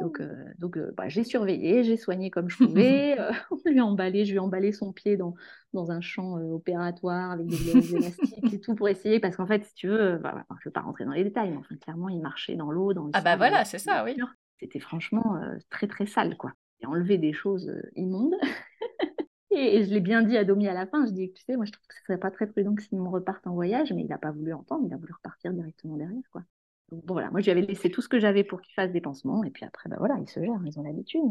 Donc, 0.00 0.20
euh, 0.20 0.44
donc 0.58 0.76
euh, 0.76 0.92
bah, 0.96 1.08
j'ai 1.08 1.24
surveillé, 1.24 1.84
j'ai 1.84 1.96
soigné 1.96 2.30
comme 2.30 2.48
je 2.48 2.56
pouvais. 2.58 3.18
euh, 3.18 3.30
on 3.50 3.70
lui 3.70 3.80
a 3.80 3.84
emballé, 3.84 4.24
je 4.24 4.30
lui 4.30 4.36
ai 4.36 4.40
emballé 4.40 4.72
son 4.72 4.92
pied 4.92 5.16
dans, 5.16 5.34
dans 5.72 5.90
un 5.90 6.00
champ 6.00 6.34
opératoire 6.34 7.32
avec 7.32 7.46
des 7.46 7.94
élastiques 7.94 8.52
et 8.52 8.60
tout 8.60 8.74
pour 8.74 8.88
essayer. 8.88 9.20
Parce 9.20 9.36
qu'en 9.36 9.46
fait, 9.46 9.64
si 9.64 9.74
tu 9.74 9.88
veux, 9.88 10.18
bah, 10.18 10.44
je 10.50 10.54
ne 10.54 10.58
vais 10.66 10.72
pas 10.72 10.80
rentrer 10.80 11.04
dans 11.04 11.12
les 11.12 11.24
détails, 11.24 11.50
mais 11.50 11.56
enfin, 11.56 11.76
clairement, 11.76 12.08
il 12.08 12.20
marchait 12.20 12.56
dans 12.56 12.70
l'eau, 12.70 12.92
dans 12.92 13.04
le 13.04 13.10
Ah 13.14 13.20
bah 13.20 13.36
voilà, 13.36 13.64
c'est 13.64 13.78
ça, 13.78 14.04
oui. 14.04 14.16
C'était 14.58 14.80
franchement 14.80 15.40
très 15.70 15.86
très 15.86 16.06
sale, 16.06 16.36
quoi. 16.36 16.52
A 16.84 16.88
enlevé 16.88 17.18
des 17.18 17.32
choses 17.32 17.72
immondes. 17.94 18.34
et, 19.50 19.84
je 19.84 19.90
l'ai 19.90 20.00
bien 20.00 20.22
dit 20.22 20.36
à 20.36 20.44
Domi 20.44 20.68
à 20.68 20.74
la 20.74 20.86
fin, 20.86 21.06
je 21.06 21.10
dis, 21.10 21.32
tu 21.32 21.42
sais, 21.42 21.56
moi 21.56 21.64
je 21.64 21.72
trouve 21.72 21.86
que 21.86 21.94
ce 21.94 22.02
serait 22.04 22.18
pas 22.18 22.30
très 22.30 22.46
prudent 22.46 22.74
que 22.74 22.82
s'il 22.82 22.98
me 22.98 23.08
reparte 23.08 23.46
en 23.46 23.54
voyage, 23.54 23.92
mais 23.92 24.02
il 24.02 24.08
n'a 24.08 24.18
pas 24.18 24.30
voulu 24.30 24.52
entendre, 24.52 24.84
il 24.86 24.92
a 24.92 24.96
voulu 24.96 25.12
repartir 25.12 25.52
directement 25.52 25.96
derrière, 25.96 26.22
quoi. 26.30 26.42
Donc 26.90 27.04
bon, 27.04 27.14
voilà, 27.14 27.30
moi 27.30 27.40
je 27.40 27.46
lui 27.46 27.52
avais 27.52 27.62
laissé 27.62 27.90
tout 27.90 28.00
ce 28.00 28.08
que 28.08 28.18
j'avais 28.18 28.44
pour 28.44 28.60
qu'il 28.60 28.74
fasse 28.74 28.92
des 28.92 29.00
pansements, 29.00 29.42
et 29.44 29.50
puis 29.50 29.64
après, 29.64 29.88
bah 29.88 29.96
voilà, 29.98 30.16
ils 30.20 30.28
se 30.28 30.40
gèrent, 30.40 30.60
ils 30.64 30.78
ont 30.78 30.82
l'habitude, 30.82 31.22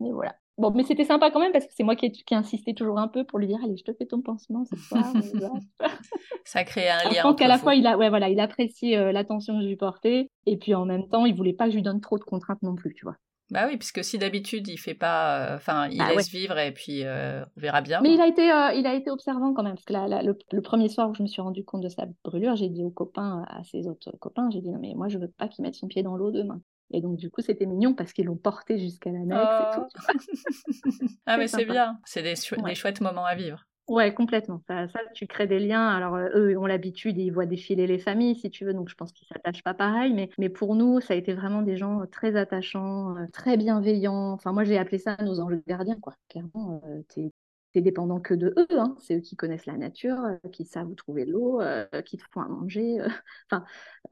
mais... 0.00 0.12
voilà. 0.12 0.34
Bon, 0.58 0.70
mais 0.72 0.82
c'était 0.82 1.04
sympa 1.04 1.30
quand 1.30 1.40
même 1.40 1.52
parce 1.52 1.66
que 1.66 1.72
c'est 1.74 1.84
moi 1.84 1.96
qui 1.96 2.12
qui 2.12 2.34
insisté 2.34 2.74
toujours 2.74 2.98
un 2.98 3.08
peu 3.08 3.24
pour 3.24 3.38
lui 3.38 3.46
dire 3.46 3.58
allez, 3.64 3.78
je 3.78 3.84
te 3.84 3.94
fais 3.94 4.04
ton 4.04 4.20
pansement 4.20 4.64
ce 4.66 4.76
soir. 4.76 5.04
ça 6.44 6.64
crée 6.64 6.90
un 6.90 7.04
lien. 7.04 7.12
Je 7.12 7.22
pense 7.22 7.36
qu'à 7.36 7.48
la 7.48 7.56
fois 7.56 7.74
il 7.74 7.86
a, 7.86 7.96
ouais, 7.96 8.10
voilà, 8.10 8.28
il 8.28 8.38
appréciait 8.40 8.98
euh, 8.98 9.10
l'attention 9.10 9.56
que 9.56 9.62
je 9.62 9.68
lui 9.68 9.76
portais 9.76 10.28
et 10.44 10.58
puis 10.58 10.74
en 10.74 10.84
même 10.84 11.08
temps 11.08 11.24
il 11.24 11.34
voulait 11.34 11.54
pas 11.54 11.64
que 11.64 11.70
je 11.70 11.76
lui 11.76 11.82
donne 11.82 12.02
trop 12.02 12.18
de 12.18 12.24
contraintes 12.24 12.62
non 12.62 12.74
plus, 12.74 12.92
tu 12.92 13.06
vois. 13.06 13.16
Bah 13.50 13.66
oui, 13.66 13.76
puisque 13.76 14.04
si 14.04 14.18
d'habitude 14.18 14.68
il 14.68 14.78
fait 14.78 14.94
pas, 14.94 15.40
euh, 15.40 15.56
enfin 15.56 15.88
il 15.88 15.98
bah 15.98 16.14
laisse 16.14 16.30
vivre 16.30 16.56
et 16.58 16.72
puis 16.72 17.04
euh, 17.04 17.44
on 17.56 17.60
verra 17.60 17.80
bien. 17.80 18.00
Mais 18.00 18.14
il 18.14 18.20
a 18.20 18.26
été, 18.26 18.50
euh, 18.50 18.72
il 18.72 18.86
a 18.86 18.94
été 18.94 19.10
observant 19.10 19.52
quand 19.52 19.64
même, 19.64 19.74
parce 19.74 19.84
que 19.84 19.92
là, 19.92 20.22
le, 20.22 20.60
premier 20.60 20.88
soir 20.88 21.10
où 21.10 21.14
je 21.14 21.22
me 21.22 21.28
suis 21.28 21.42
rendu 21.42 21.64
compte 21.64 21.82
de 21.82 21.88
sa 21.88 22.06
brûlure, 22.24 22.54
j'ai 22.54 22.68
dit 22.68 22.84
aux 22.84 22.90
copains, 22.90 23.44
à 23.48 23.64
ses 23.64 23.88
autres 23.88 24.12
copains, 24.18 24.50
j'ai 24.50 24.60
dit 24.60 24.70
non 24.70 24.78
mais 24.80 24.94
moi 24.94 25.08
je 25.08 25.18
veux 25.18 25.28
pas 25.28 25.48
qu'il 25.48 25.62
mette 25.62 25.74
son 25.74 25.88
pied 25.88 26.02
dans 26.02 26.16
l'eau 26.16 26.30
demain. 26.30 26.60
Et 26.92 27.00
donc 27.00 27.16
du 27.16 27.30
coup 27.30 27.40
c'était 27.40 27.66
mignon 27.66 27.94
parce 27.94 28.12
qu'ils 28.12 28.26
l'ont 28.26 28.36
porté 28.36 28.78
jusqu'à 28.78 29.10
l'annexe 29.10 29.40
et 29.40 29.74
tout. 29.74 29.86
Oh. 29.96 31.06
ah 31.26 31.36
mais 31.36 31.48
c'est 31.48 31.64
bien, 31.64 31.98
c'est 32.04 32.22
des, 32.22 32.34
des 32.64 32.74
chouettes 32.74 33.00
moments 33.00 33.24
à 33.24 33.34
vivre. 33.34 33.66
Ouais, 33.90 34.14
complètement. 34.14 34.62
Ça, 34.68 34.86
tu 35.14 35.26
crées 35.26 35.48
des 35.48 35.58
liens. 35.58 35.88
Alors, 35.88 36.14
euh, 36.14 36.28
eux 36.52 36.56
ont 36.58 36.66
l'habitude, 36.66 37.18
ils 37.18 37.30
voient 37.32 37.44
défiler 37.46 37.88
les 37.88 37.98
familles, 37.98 38.36
si 38.36 38.48
tu 38.48 38.64
veux, 38.64 38.72
donc 38.72 38.88
je 38.88 38.94
pense 38.94 39.10
qu'ils 39.12 39.26
s'attachent 39.26 39.64
pas 39.64 39.74
pareil. 39.74 40.12
Mais, 40.14 40.30
mais 40.38 40.48
pour 40.48 40.76
nous, 40.76 41.00
ça 41.00 41.14
a 41.14 41.16
été 41.16 41.34
vraiment 41.34 41.62
des 41.62 41.76
gens 41.76 42.06
très 42.06 42.36
attachants, 42.36 43.16
euh, 43.16 43.26
très 43.32 43.56
bienveillants. 43.56 44.30
Enfin, 44.32 44.52
moi, 44.52 44.62
j'ai 44.62 44.78
appelé 44.78 44.98
ça 44.98 45.16
nos 45.24 45.40
anges 45.40 45.56
gardiens, 45.66 45.98
quoi. 46.00 46.14
Clairement, 46.28 46.80
euh, 46.86 47.02
t'es 47.08 47.32
dépendant 47.74 48.20
que 48.20 48.34
de 48.34 48.52
eux. 48.56 48.66
Hein. 48.78 48.96
C'est 49.00 49.16
eux 49.16 49.20
qui 49.20 49.36
connaissent 49.36 49.66
la 49.66 49.76
nature, 49.76 50.20
qui 50.52 50.64
savent 50.64 50.88
où 50.88 50.94
trouver 50.94 51.24
l'eau, 51.24 51.60
qui 52.04 52.16
te 52.16 52.24
font 52.30 52.40
à 52.40 52.48
manger. 52.48 52.98
Enfin, 53.50 53.64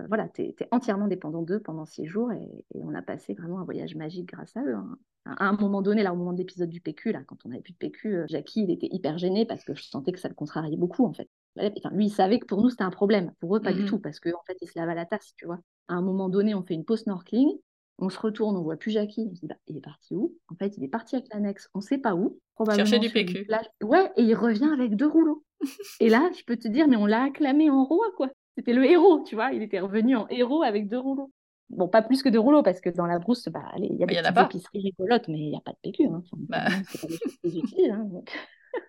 voilà, 0.09 0.29
tu 0.29 0.43
es, 0.43 0.57
entièrement 0.71 1.09
dépendant 1.09 1.43
d'eux 1.43 1.61
pendant 1.61 1.85
six 1.87 2.07
jours 2.07 2.33
et, 2.33 2.65
on 2.75 2.95
a 2.95 3.03
passé 3.03 3.35
vraiment 3.35 3.61
un 3.61 3.65
voyage 3.65 3.95
magique 3.95 4.27
grâce 4.27 4.57
à 4.57 4.63
eux. 4.63 4.75
Hein 4.75 4.99
à 5.37 5.47
un 5.47 5.53
moment 5.53 5.83
donné, 5.83 6.03
là, 6.03 6.13
au 6.13 6.17
moment 6.17 6.33
de 6.33 6.39
l'épisode 6.39 6.71
du 6.71 6.81
PQ, 6.81 7.13
là, 7.13 7.23
quand 7.27 7.37
on 7.45 7.51
n'avait 7.51 7.63
plus 7.63 7.73
de 7.73 7.79
PQ, 7.79 8.17
euh, 8.17 8.27
Jackie, 8.29 8.63
il 8.63 8.71
était 8.71 8.89
hyper 8.91 9.19
gêné 9.19 9.45
parce 9.45 9.65
que 9.65 9.75
je 9.75 9.83
sentais 9.83 10.13
que 10.13 10.19
ça 10.19 10.29
le 10.29 10.35
contrariait 10.35 10.77
beaucoup, 10.77 11.05
en 11.05 11.13
fait. 11.13 11.29
Enfin, 11.57 11.91
lui, 11.93 12.07
il 12.07 12.11
savait 12.11 12.39
que 12.39 12.47
pour 12.47 12.63
nous, 12.63 12.71
c'était 12.71 12.85
un 12.85 12.91
problème. 12.91 13.33
Pour 13.41 13.57
eux, 13.57 13.61
pas 13.61 13.73
du 13.73 13.83
mmh 13.83 13.87
tout, 13.87 13.99
parce 13.99 14.21
qu'en 14.21 14.31
en 14.31 14.45
fait, 14.47 14.57
il 14.61 14.69
se 14.69 14.79
lave 14.79 14.89
à 14.89 14.95
la 14.95 15.07
tasse, 15.07 15.35
tu 15.37 15.47
vois. 15.47 15.59
À 15.89 15.95
un 15.95 16.03
moment 16.03 16.29
donné, 16.29 16.55
on 16.55 16.63
fait 16.63 16.75
une 16.75 16.85
pause 16.85 17.01
snorkeling, 17.01 17.51
on 17.99 18.09
se 18.09 18.19
retourne, 18.19 18.57
on 18.57 18.63
voit 18.63 18.77
plus 18.77 18.93
Jackie. 18.93 19.29
On 19.31 19.35
se 19.35 19.41
dit, 19.41 19.47
bah, 19.47 19.57
il 19.67 19.77
est 19.77 19.83
parti 19.83 20.15
où? 20.15 20.35
En 20.49 20.55
fait, 20.55 20.77
il 20.77 20.85
est 20.85 20.89
parti 20.89 21.17
avec 21.17 21.29
l'annexe, 21.33 21.69
on 21.75 21.81
sait 21.81 21.99
pas 21.99 22.15
où. 22.15 22.39
Probablement 22.55 22.87
Chercher 22.87 23.01
du 23.01 23.13
PQ. 23.13 23.47
Ouais, 23.83 24.11
et 24.17 24.23
il 24.23 24.35
revient 24.35 24.71
avec 24.73 24.97
deux 24.97 25.07
rouleaux. 25.07 25.45
et 26.01 26.09
là, 26.09 26.31
je 26.37 26.45
peux 26.45 26.57
te 26.57 26.69
dire, 26.69 26.89
mais 26.89 26.97
on 26.97 27.07
l'a 27.07 27.25
acclamé 27.25 27.71
en 27.71 27.85
roi, 27.85 28.07
quoi. 28.17 28.29
C'était 28.57 28.73
le 28.73 28.85
héros, 28.85 29.23
tu 29.25 29.35
vois. 29.35 29.53
Il 29.53 29.63
était 29.63 29.81
revenu 29.81 30.17
en 30.17 30.27
héros 30.29 30.63
avec 30.63 30.89
deux 30.89 30.99
rouleaux. 30.99 31.33
Bon, 31.71 31.87
pas 31.87 32.03
plus 32.03 32.23
que 32.23 32.29
de 32.29 32.39
rouleaux, 32.39 32.63
parce 32.63 32.81
que 32.81 32.89
dans 32.89 33.07
la 33.07 33.19
brousse, 33.19 33.49
bah, 33.49 33.73
il 33.77 33.97
y 33.97 34.03
a 34.03 34.07
des 34.07 34.15
petites 34.15 34.57
épiceries 34.57 34.81
rigolotes, 34.81 35.29
mais 35.29 35.39
il 35.39 35.51
n'y 35.51 35.57
a 35.57 35.61
pas 35.61 35.73
de 35.73 35.79
PQ. 35.83 36.07
Hein. 36.07 36.23
Bah. 36.49 36.65
C'est 36.89 37.01
pas 37.01 37.07
des 37.07 37.19
choses 37.19 37.37
qu'ils 37.43 37.59
utilisent. 37.59 37.91
Hein, 37.91 38.09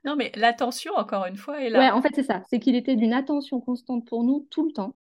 non, 0.05 0.15
mais 0.15 0.31
l'attention, 0.35 0.93
encore 0.95 1.25
une 1.25 1.35
fois, 1.35 1.61
est 1.61 1.69
là. 1.69 1.79
Ouais, 1.79 1.89
en 1.91 2.01
fait, 2.01 2.11
c'est 2.13 2.23
ça. 2.23 2.43
C'est 2.49 2.59
qu'il 2.59 2.75
était 2.75 2.95
d'une 2.95 3.13
attention 3.13 3.59
constante 3.59 4.07
pour 4.07 4.23
nous 4.23 4.47
tout 4.49 4.65
le 4.65 4.71
temps. 4.71 4.95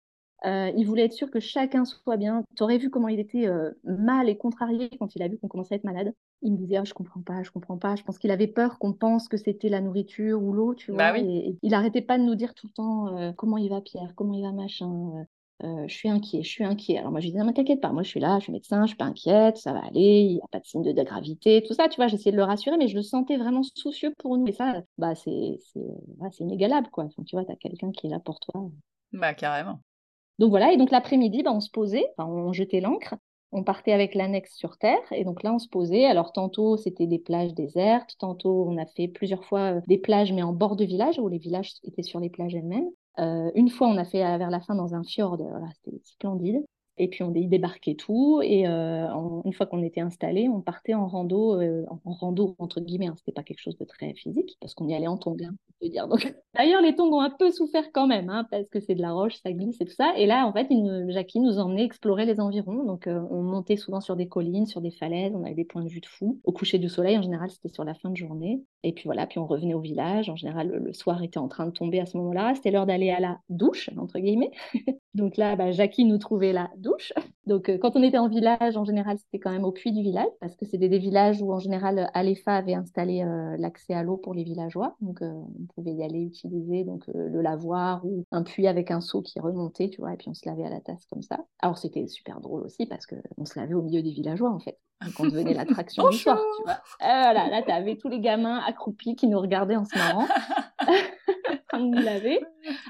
Euh, 0.47 0.71
il 0.77 0.87
voulait 0.87 1.05
être 1.05 1.13
sûr 1.13 1.31
que 1.31 1.41
chacun 1.41 1.85
soit 1.85 2.17
bien. 2.17 2.45
Tu 2.57 2.63
aurais 2.63 2.79
vu 2.79 2.89
comment 2.89 3.09
il 3.09 3.19
était 3.19 3.49
euh, 3.49 3.73
mal 3.85 4.29
et 4.29 4.37
contrarié 4.37 4.91
quand 4.99 5.17
il 5.17 5.23
a 5.23 5.29
vu 5.29 5.39
qu'on 5.39 5.49
commençait 5.49 5.75
à 5.75 5.77
être 5.77 5.85
malade? 5.85 6.13
Il 6.43 6.53
me 6.53 6.57
disait 6.57 6.77
ah, 6.77 6.85
Je 6.85 6.95
comprends 6.95 7.21
pas, 7.21 7.43
je 7.43 7.51
comprends 7.51 7.79
pas. 7.79 7.97
Je 7.97 8.05
pense 8.05 8.19
qu'il 8.19 8.31
avait 8.31 8.47
peur 8.47 8.79
qu'on 8.79 8.93
pense 8.93 9.29
que 9.29 9.37
c'était 9.37 9.69
la 9.69 9.81
nourriture 9.81 10.41
ou 10.41 10.53
l'eau, 10.53 10.75
tu 10.75 10.93
bah 10.93 11.11
vois. 11.11 11.21
et, 11.21 11.57
il 11.63 11.75
arrêtait 11.75 12.03
pas 12.03 12.19
de 12.19 12.23
nous 12.23 12.37
dire 12.37 12.55
tout 12.55 12.69
le 12.69 12.73
temps 12.73 13.19
euh, 13.19 13.33
Comment 13.33 13.57
il 13.57 13.71
va, 13.71 13.81
Pierre 13.81 14.13
Comment 14.15 14.35
il 14.35 14.43
va, 14.43 14.53
machin 14.53 15.27
je 15.63 15.89
suis 15.89 16.11
inquiet, 16.11 16.43
je 16.43 16.51
suis 16.51 16.65
inquiet. 16.65 16.99
Alors 16.99 17.11
moi, 17.11 17.21
je 17.21 17.29
disais, 17.29 17.39
non, 17.39 17.47
mais 17.47 17.55
t'inquiète 17.55 17.81
pas, 17.81 17.91
moi, 17.91 18.03
je 18.03 18.09
suis 18.11 18.21
là, 18.21 18.37
je 18.39 18.45
suis 18.45 18.53
médecin, 18.53 18.83
je 18.83 18.89
suis 18.89 18.97
pas 18.97 19.07
inquiète, 19.07 19.57
ça 19.57 19.73
va 19.73 19.79
aller, 19.87 20.21
il 20.21 20.35
n'y 20.35 20.41
a 20.43 20.49
pas 20.49 20.61
de 20.61 20.67
signe 20.67 20.83
de, 20.83 21.03
gravité, 21.03 21.65
tout 21.67 21.73
ça, 21.73 21.89
tu 21.89 21.97
vois, 21.97 22.09
j'essayais 22.09 22.31
de 22.31 22.37
le 22.37 22.45
rassurer, 22.45 22.77
mais 22.77 22.89
je 22.89 22.95
le 22.95 23.01
sentais 23.01 23.39
vraiment 23.39 23.63
soucieux 23.63 24.13
pour 24.19 24.37
nous. 24.37 24.47
Et 24.47 24.53
ça, 24.53 24.83
bah, 24.99 25.15
c'est 25.15 25.59
inégalable, 26.41 26.89
quoi. 26.91 27.09
tu 27.09 27.37
vois, 27.37 27.47
tu 27.47 27.53
as 27.53 27.57
quelqu'un 27.57 27.91
qui 27.91 28.07
est 28.07 28.11
là 28.11 28.21
pour 28.21 28.39
toi. 28.39 28.69
Bah, 29.15 29.33
carrément. 29.33 29.81
Donc 30.39 30.51
voilà, 30.51 30.73
et 30.73 30.77
donc 30.77 30.91
l'après-midi, 30.91 31.43
bah, 31.43 31.53
on 31.53 31.61
se 31.61 31.71
posait, 31.71 32.05
on 32.19 32.53
jetait 32.53 32.81
l'ancre, 32.81 33.15
on 33.53 33.63
partait 33.63 33.93
avec 33.93 34.15
l'annexe 34.15 34.55
sur 34.55 34.77
Terre, 34.77 35.01
et 35.13 35.25
donc 35.25 35.43
là, 35.43 35.53
on 35.53 35.59
se 35.59 35.69
posait. 35.69 36.05
Alors, 36.05 36.33
tantôt, 36.33 36.77
c'était 36.77 37.07
des 37.07 37.19
plages 37.19 37.55
désertes, 37.55 38.17
tantôt, 38.19 38.67
on 38.69 38.77
a 38.77 38.87
fait 38.87 39.09
plusieurs 39.09 39.45
fois 39.45 39.77
euh, 39.77 39.81
des 39.87 39.99
plages, 39.99 40.33
mais 40.33 40.43
en 40.43 40.53
bord 40.53 40.77
de 40.77 40.85
village, 40.85 41.19
où 41.19 41.29
les 41.29 41.39
villages 41.39 41.73
étaient 41.85 42.03
sur 42.03 42.21
les 42.21 42.31
plages 42.31 42.55
elles-mêmes. 42.55 42.91
Euh, 43.19 43.51
une 43.55 43.71
fois, 43.71 43.89
on 43.89 43.97
a 43.97 44.05
fait 44.05 44.19
vers 44.39 44.51
la 44.51 44.61
fin 44.61 44.75
dans 44.75 44.95
un 44.95 45.05
fjord, 45.05 45.39
c'était 45.85 45.99
splendide. 46.05 46.63
Et 46.99 47.09
puis 47.09 47.23
on 47.23 47.31
débarquait 47.31 47.95
tout. 47.95 48.41
Et 48.43 48.67
euh, 48.67 49.07
une 49.45 49.53
fois 49.53 49.67
qu'on 49.67 49.83
était 49.83 50.01
installé, 50.01 50.49
on 50.49 50.61
partait 50.61 50.95
en 50.95 51.07
rando, 51.07 51.61
euh, 51.61 51.85
en 52.05 52.13
rando 52.13 52.55
entre 52.59 52.81
guillemets. 52.81 53.07
Hein, 53.09 53.15
c'était 53.17 53.33
pas 53.33 53.43
quelque 53.43 53.61
chose 53.61 53.77
de 53.77 53.85
très 53.85 54.15
physique 54.15 54.57
parce 54.61 54.75
qu'on 54.75 54.89
y 54.89 54.95
allait 54.95 55.07
en 55.07 55.17
tongs, 55.17 55.37
hein, 55.45 55.55
dire. 55.83 56.09
D'ailleurs, 56.55 56.83
les 56.83 56.95
tongs 56.95 57.13
ont 57.13 57.21
un 57.21 57.31
peu 57.31 57.51
souffert 57.51 57.93
quand 57.93 58.07
même, 58.07 58.31
hein, 58.31 58.47
parce 58.51 58.69
que 58.69 58.81
c'est 58.81 58.95
de 58.95 59.03
la 59.03 59.13
roche, 59.13 59.35
ça 59.43 59.53
glisse 59.53 59.81
et 59.81 59.85
tout 59.85 59.95
ça. 59.95 60.15
Et 60.17 60.27
là, 60.27 60.47
en 60.47 60.53
fait, 60.53 60.67
une, 60.71 61.11
Jackie 61.11 61.41
nous 61.41 61.59
emmenait 61.59 61.85
explorer 61.85 62.25
les 62.25 62.41
environs. 62.41 62.85
Donc 62.85 63.07
euh, 63.07 63.21
on 63.31 63.43
montait 63.43 63.77
souvent 63.77 64.01
sur 64.01 64.17
des 64.17 64.29
collines, 64.29 64.67
sur 64.67 64.81
des 64.81 64.91
falaises. 64.91 65.33
On 65.35 65.45
avait 65.45 65.55
des 65.55 65.65
points 65.65 65.85
de 65.85 65.89
vue 65.89 66.01
de 66.01 66.07
fou. 66.07 66.41
Au 66.45 66.53
coucher 66.53 66.79
du 66.79 66.89
soleil, 66.89 67.19
en 67.19 67.23
général, 67.23 67.51
c'était 67.51 67.69
sur 67.69 67.85
la 67.85 67.95
fin 67.95 68.11
de 68.11 68.17
journée. 68.17 68.63
Et 68.83 68.93
puis 68.93 69.05
voilà, 69.05 69.27
puis 69.27 69.39
on 69.39 69.47
revenait 69.47 69.75
au 69.75 69.81
village. 69.81 70.31
En 70.31 70.37
général, 70.37 70.69
le, 70.69 70.93
soir 70.93 71.23
était 71.23 71.39
en 71.39 71.49
train 71.49 71.67
de 71.67 71.73
tomber 71.73 72.01
à 72.01 72.07
ce 72.07 72.17
moment-là. 72.17 72.55
C'était 72.55 72.71
l'heure 72.71 72.87
d'aller 72.87 73.11
à 73.11 73.21
la 73.21 73.39
douche, 73.49 73.91
entre 73.99 74.19
guillemets. 74.19 74.51
Donc 75.15 75.37
là, 75.37 75.57
bah, 75.57 75.73
Jackie 75.73 76.05
nous 76.05 76.19
trouvait 76.19 76.53
la 76.53 76.71
douche. 76.77 76.86
Donc, 77.47 77.69
euh, 77.69 77.79
quand 77.79 77.97
on 77.97 78.03
était 78.03 78.19
en 78.19 78.29
village, 78.29 78.77
en 78.77 78.85
général, 78.85 79.19
c'était 79.19 79.39
quand 79.39 79.51
même 79.51 79.65
au 79.65 79.73
puits 79.73 79.93
du 79.93 80.03
village, 80.03 80.29
parce 80.41 80.57
que 80.57 80.65
c'était 80.65 80.89
des 80.89 80.99
villages 80.99 81.41
où, 81.41 81.53
en 81.53 81.59
général, 81.59 82.11
Alefa 82.15 82.57
avait 82.57 82.75
installé 82.75 83.23
euh, 83.23 83.57
l'accès 83.59 83.95
à 83.95 84.03
l'eau 84.03 84.17
pour 84.17 84.35
les 84.35 84.45
villageois. 84.45 84.97
Donc, 85.01 85.23
euh, 85.23 85.31
on 85.33 85.67
pouvait 85.75 85.93
y 85.93 86.03
aller 86.03 86.21
utiliser 86.21 86.85
donc, 86.85 87.05
le 87.15 87.41
lavoir 87.41 88.05
ou 88.05 88.25
un 88.33 88.43
puits 88.43 88.67
avec 88.67 88.91
un 88.91 89.01
seau 89.01 89.23
qui 89.23 89.39
remontait, 89.41 89.89
tu 89.91 90.01
vois, 90.01 90.13
et 90.13 90.17
puis 90.17 90.29
on 90.29 90.35
se 90.35 90.49
lavait 90.49 90.65
à 90.65 90.71
la 90.71 90.81
tasse 90.81 91.07
comme 91.07 91.23
ça. 91.23 91.39
Alors, 91.61 91.79
c'était 91.79 92.07
super 92.09 92.41
drôle 92.41 92.63
aussi, 92.63 92.87
parce 92.87 93.07
qu'on 93.07 93.45
se 93.45 93.59
lavait 93.59 93.75
au 93.75 93.83
milieu 93.83 94.03
des 94.03 94.13
villageois, 94.13 94.51
en 94.51 94.59
fait. 94.59 94.79
Donc, 95.05 95.15
on 95.21 95.25
devenait 95.25 95.55
l'attraction 95.55 96.09
du 96.09 96.17
soir, 96.17 96.41
tu 96.57 96.63
vois. 96.65 96.81
voilà, 97.01 97.49
là, 97.49 97.63
tu 97.63 97.71
avais 97.71 97.97
tous 97.97 98.09
les 98.09 98.21
gamins 98.21 98.61
accroupis 98.67 99.15
qui 99.15 99.29
nous 99.29 99.41
regardaient 99.41 99.77
en 99.77 99.85
se 99.85 99.97
marrant. 99.97 100.27
nous 101.81 101.93
laver. 101.93 102.41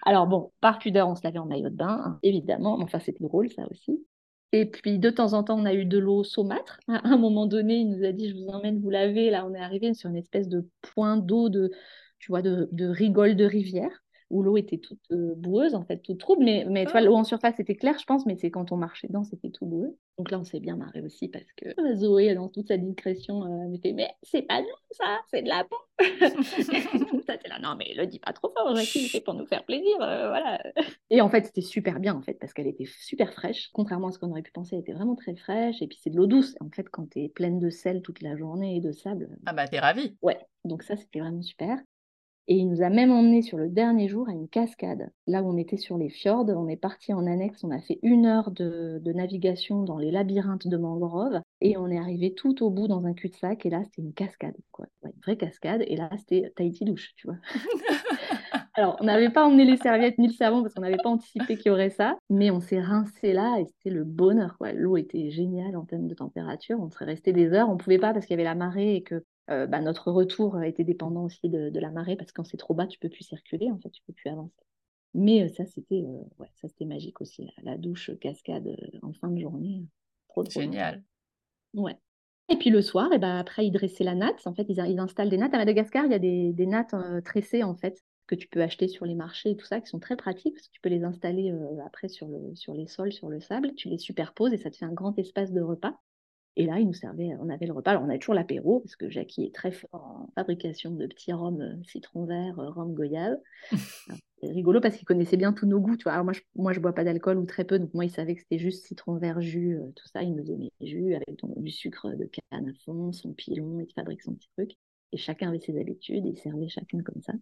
Alors 0.05 0.27
bon, 0.27 0.53
par 0.61 0.79
pudeur, 0.79 1.09
on 1.09 1.15
se 1.15 1.23
lavait 1.25 1.39
en 1.39 1.47
maillot 1.47 1.71
de 1.71 1.77
bain, 1.77 2.03
hein, 2.05 2.19
évidemment. 2.23 2.79
Enfin, 2.81 2.99
c'était 2.99 3.25
drôle, 3.25 3.51
ça 3.51 3.63
aussi. 3.71 4.05
Et 4.53 4.67
puis, 4.67 4.99
de 4.99 5.11
temps 5.11 5.33
en 5.33 5.43
temps, 5.43 5.59
on 5.59 5.65
a 5.65 5.75
eu 5.75 5.85
de 5.85 5.99
l'eau 5.99 6.25
saumâtre. 6.25 6.79
À 6.89 7.01
un 7.05 7.17
moment 7.19 7.47
donné, 7.47 7.77
il 7.77 7.91
nous 7.91 8.05
a 8.05 8.13
dit, 8.13 8.31
je 8.31 8.37
vous 8.37 8.49
emmène 8.49 8.81
vous 8.81 8.91
laver. 8.91 9.31
Là, 9.31 9.45
on 9.47 9.55
est 9.55 9.61
arrivé 9.61 9.93
sur 9.95 10.09
une 10.09 10.17
espèce 10.17 10.49
de 10.49 10.69
point 10.95 11.17
d'eau, 11.17 11.49
de, 11.49 11.71
tu 12.19 12.31
vois, 12.31 12.43
de 12.43 12.87
rigole 12.87 13.37
de 13.37 13.45
rivière 13.45 14.05
où 14.31 14.43
l'eau 14.43 14.57
était 14.57 14.79
toute 14.79 15.01
euh, 15.13 15.35
boueuse, 15.37 15.75
en 15.75 15.85
fait, 15.85 15.99
toute 15.99 16.19
trouble. 16.19 16.45
Mais, 16.45 16.67
mais 16.69 16.85
tu 16.85 16.91
vois, 16.91 17.01
ah. 17.01 17.05
l'eau 17.05 17.15
en 17.15 17.25
surface 17.25 17.61
était 17.61 17.77
claire, 17.77 17.99
je 17.99 18.05
pense, 18.05 18.27
mais 18.27 18.37
c'est 18.37 18.51
quand 18.51 18.73
on 18.73 18.77
marchait 18.77 19.07
dedans, 19.07 19.25
c'était 19.25 19.51
tout 19.51 19.67
boueux. 19.67 19.97
Donc 20.19 20.31
là, 20.31 20.41
on 20.41 20.45
s'est 20.45 20.61
bien 20.61 20.77
marré 20.77 21.01
aussi 21.03 21.29
parce 21.29 21.53
que 21.57 21.69
euh, 21.81 21.95
Zoé, 21.95 22.35
dans 22.35 22.49
toute 22.49 22.69
sa 22.69 22.77
discrétion, 22.77 23.45
euh, 23.45 23.65
elle 23.65 23.71
me 23.71 23.79
fait 23.79 23.93
Mais 23.93 24.11
c'est 24.23 24.43
pas 24.43 24.61
nous, 24.61 24.67
ça, 24.91 25.21
c'est 25.31 25.43
de 25.43 25.49
la 25.49 25.65
peau. 25.65 25.77
ça, 27.27 27.35
là, 27.47 27.59
non, 27.61 27.77
mais 27.79 27.95
le 27.95 28.07
dis 28.07 28.19
pas 28.19 28.33
trop 28.33 28.53
fort, 28.57 28.75
Jackie, 28.75 29.09
c'est 29.09 29.21
pour 29.21 29.35
nous 29.35 29.47
faire 29.47 29.65
plaisir, 29.65 29.97
voilà. 29.99 30.61
Et 31.11 31.21
en 31.21 31.29
fait, 31.29 31.47
c'était 31.47 31.61
super 31.61 32.01
bien, 32.01 32.15
en 32.15 32.23
fait, 32.23 32.35
parce 32.35 32.53
qu'elle 32.53 32.67
était 32.67 32.87
super 32.87 33.33
fraîche. 33.33 33.71
Contrairement 33.73 34.09
à 34.09 34.13
ce 34.13 34.19
qu'on 34.19 34.31
aurait 34.31 34.43
pu 34.43 34.53
penser, 34.53 34.75
elle 34.75 34.81
était 34.81 34.93
vraiment 34.93 35.15
très 35.15 35.37
fraîche. 35.37 35.81
Et 35.83 35.87
puis, 35.87 35.99
c'est 36.03 36.11
de 36.11 36.17
l'eau 36.17 36.27
douce. 36.27 36.57
En 36.61 36.71
fait, 36.71 36.89
quand 36.89 37.11
t'es 37.11 37.29
pleine 37.29 37.61
de 37.61 37.71
sel 37.71 38.03
toute 38.03 38.23
la 38.23 38.37
journée 38.37 38.77
et 38.77 38.81
de 38.81 38.93
sable. 38.93 39.29
Ah 39.47 39.53
bah, 39.53 39.69
t'es 39.69 39.79
ravie. 39.79 40.17
Ouais, 40.23 40.39
donc 40.65 40.83
ça, 40.83 40.97
c'était 40.97 41.21
vraiment 41.21 41.43
super. 41.43 41.79
Et 42.49 42.57
il 42.57 42.69
nous 42.69 42.83
a 42.83 42.91
même 42.91 43.11
emmené 43.11 43.43
sur 43.43 43.59
le 43.59 43.69
dernier 43.69 44.09
jour 44.09 44.29
à 44.29 44.33
une 44.33 44.49
cascade. 44.49 45.11
Là 45.27 45.43
où 45.43 45.51
on 45.51 45.57
était 45.57 45.77
sur 45.77 45.99
les 45.99 46.09
fjords, 46.09 46.49
on 46.49 46.69
est 46.69 46.77
parti 46.77 47.13
en 47.13 47.27
annexe, 47.27 47.65
on 47.65 47.71
a 47.71 47.81
fait 47.81 47.99
une 48.03 48.27
heure 48.27 48.51
de, 48.51 49.01
navigation 49.05 49.83
dans 49.83 49.99
les 49.99 50.11
labyrinthes 50.11 50.69
de 50.69 50.77
mangroves 50.77 51.41
et 51.61 51.77
on 51.77 51.89
est 51.89 51.99
arrivé 51.99 52.35
tout 52.35 52.63
au 52.63 52.71
bout 52.71 52.87
dans 52.87 53.07
un 53.07 53.15
cul-de-sac 53.15 53.65
et 53.65 53.71
là 53.71 53.83
c'était 53.85 54.03
une 54.03 54.13
cascade, 54.13 54.57
quoi. 54.73 54.87
une 55.05 55.13
vraie 55.23 55.37
cascade 55.37 55.83
et 55.87 55.97
là 55.97 56.11
c'était 56.19 56.53
Tahiti 56.55 56.85
douche, 56.85 57.13
tu 57.17 57.27
vois. 57.27 57.39
Alors, 58.77 58.99
on 59.01 59.05
n'avait 59.05 59.31
pas 59.31 59.47
emmené 59.47 59.65
les 59.65 59.79
serviettes 59.79 60.19
ni 60.19 60.27
le 60.27 60.35
savon 60.35 60.61
parce 60.61 60.75
qu'on 60.75 60.83
n'avait 60.83 60.99
pas 61.03 61.09
anticipé 61.09 61.57
qu'il 61.57 61.69
y 61.69 61.71
aurait 61.71 61.89
ça, 61.89 62.19
mais 62.29 62.51
on 62.51 62.61
s'est 62.61 62.81
rincé 62.81 63.33
là 63.33 63.59
et 63.59 63.65
c'était 63.65 63.89
le 63.89 64.05
bonheur. 64.05 64.59
L'eau 64.75 64.99
était 64.99 65.31
géniale 65.31 65.77
en 65.77 65.87
termes 65.87 66.09
de 66.09 66.15
température. 66.15 66.79
On 66.79 66.91
serait 66.91 67.07
resté 67.07 67.33
des 67.33 67.55
heures. 67.55 67.71
On 67.71 67.75
ne 67.75 67.79
pouvait 67.79 67.99
pas 67.99 68.13
parce 68.13 68.27
qu'il 68.27 68.35
y 68.35 68.39
avait 68.39 68.45
la 68.45 68.55
marée 68.55 68.97
et 68.97 69.03
que 69.03 69.25
euh, 69.49 69.67
bah, 69.67 69.81
notre 69.81 70.11
retour 70.11 70.63
était 70.63 70.85
dépendant 70.85 71.25
aussi 71.25 71.49
de, 71.49 71.71
la 71.79 71.91
marée 71.91 72.17
parce 72.17 72.33
que 72.33 72.37
quand 72.37 72.45
c'est 72.45 72.57
trop 72.57 72.75
bas, 72.75 72.87
tu 72.87 72.99
peux 72.99 73.09
plus 73.09 73.25
circuler, 73.25 73.71
en 73.71 73.79
fait, 73.79 73.91
tu 73.91 74.03
peux 74.07 74.13
plus 74.13 74.31
avancer. 74.31 74.53
Mais 75.15 75.45
euh, 75.45 75.49
ça, 75.49 75.65
c'était 75.67 76.03
euh, 76.03 76.23
ouais, 76.39 76.51
ça 76.61 76.69
c'était 76.69 76.85
magique 76.85 77.21
aussi, 77.21 77.49
la, 77.63 77.77
douche 77.77 78.11
cascade 78.21 78.77
en 79.03 79.13
fin 79.13 79.29
de 79.29 79.41
journée. 79.41 79.85
Trop, 80.29 80.45
Génial. 80.45 81.03
Ouais. 81.75 81.97
Et 82.49 82.57
puis 82.57 82.71
le 82.71 82.83
soir, 82.83 83.13
et 83.13 83.19
bah, 83.19 83.39
après, 83.39 83.67
ils 83.67 83.73
dressaient 83.73 84.05
la 84.05 84.15
natte. 84.15 84.47
En 84.47 84.55
fait, 84.55 84.67
ils, 84.69 84.79
ils, 84.79 84.99
installent 84.99 85.31
des 85.31 85.39
nattes. 85.39 85.55
À 85.55 85.59
Madagascar, 85.59 86.05
il 86.07 86.13
y 86.13 86.15
a 86.15 86.19
des, 86.19 86.53
des 86.53 86.67
nattes 86.67 86.95
tressées, 87.25 87.63
en 87.63 87.75
fait, 87.75 88.05
que 88.27 88.35
tu 88.35 88.49
peux 88.49 88.63
acheter 88.63 88.89
sur 88.89 89.07
les 89.07 89.15
marchés 89.15 89.51
et 89.51 89.57
tout 89.57 89.67
ça, 89.67 89.81
qui 89.81 89.87
sont 89.87 90.01
très 90.01 90.17
pratiques, 90.17 90.55
parce 90.55 90.67
que 90.67 90.73
tu 90.73 90.81
peux 90.81 90.89
les 90.89 91.05
installer 91.05 91.53
après 91.85 92.09
sur, 92.09 92.29
le, 92.29 92.55
sur 92.55 92.75
les 92.75 92.87
sols, 92.87 93.13
sur 93.13 93.29
le 93.29 93.41
sable. 93.41 93.75
Tu 93.75 93.89
les 93.89 93.99
superposes 93.99 94.53
et 94.53 94.59
ça 94.59 94.71
te 94.71 94.77
fait 94.77 94.85
un 94.85 94.93
grand 94.93 95.17
espace 95.19 95.53
de 95.53 95.61
repas. 95.61 95.99
Et 96.59 96.65
là, 96.65 96.79
il 96.79 96.87
nous 96.87 96.95
servait, 96.95 97.37
on 97.39 97.51
avait 97.51 97.67
le 97.67 97.75
repas. 97.75 97.91
Alors, 97.91 98.03
on 98.03 98.09
avait 98.09 98.19
toujours 98.19 98.35
l'apéro, 98.35 98.81
parce 98.81 98.97
que 98.97 99.11
Jackie 99.11 99.45
est 99.45 99.55
très 99.55 99.73
fort 99.73 99.89
en 99.93 100.31
fabrication 100.35 100.91
de 100.91 101.07
petits 101.07 101.33
rhums 101.33 101.61
euh, 101.61 101.83
citron 101.85 102.25
vert, 102.25 102.59
euh, 102.59 102.71
rhum 102.71 102.95
goyave. 102.95 103.37
C'est 104.41 104.49
rigolo 104.49 104.81
parce 104.81 104.97
qu'il 104.97 105.07
connaissait 105.07 105.37
bien 105.37 105.53
tous 105.53 105.67
nos 105.67 105.81
goûts. 105.81 105.97
Tu 105.97 106.05
vois. 106.05 106.13
Alors, 106.13 106.25
moi, 106.25 106.33
je, 106.33 106.41
moi, 106.55 106.73
je 106.73 106.81
bois 106.81 106.95
pas 106.95 107.05
d'alcool 107.05 107.39
ou 107.39 107.45
très 107.45 107.65
peu, 107.65 107.79
donc 107.79 107.93
moi, 107.93 108.07
il 108.07 108.11
savait 108.11 108.35
que 108.35 108.41
c'était 108.41 108.59
juste 108.59 108.87
citron 108.87 109.17
vert, 109.17 109.41
jus, 109.43 109.77
euh, 109.77 109.91
tout 109.97 110.09
ça. 110.09 110.23
Il 110.23 110.35
nous 110.35 110.45
donnait 110.45 110.73
des 110.81 110.87
jus 110.87 111.15
avec 111.15 111.29
du 111.57 111.71
sucre 111.71 112.11
de 112.11 112.25
canne 112.25 112.69
à 112.69 112.73
fond, 112.85 113.13
son 113.13 113.33
pilon, 113.35 113.81
il 113.81 113.93
fabrique 113.93 114.23
son 114.23 114.35
petit 114.35 114.49
truc. 114.57 114.73
Et 115.13 115.19
chacun 115.19 115.49
avait 115.49 115.61
ses 115.61 115.79
habitudes, 115.79 116.25
et 116.27 116.31
il 116.31 116.39
servait 116.39 116.69
chacun 116.69 117.03
comme 117.03 117.21
ça. 117.23 117.35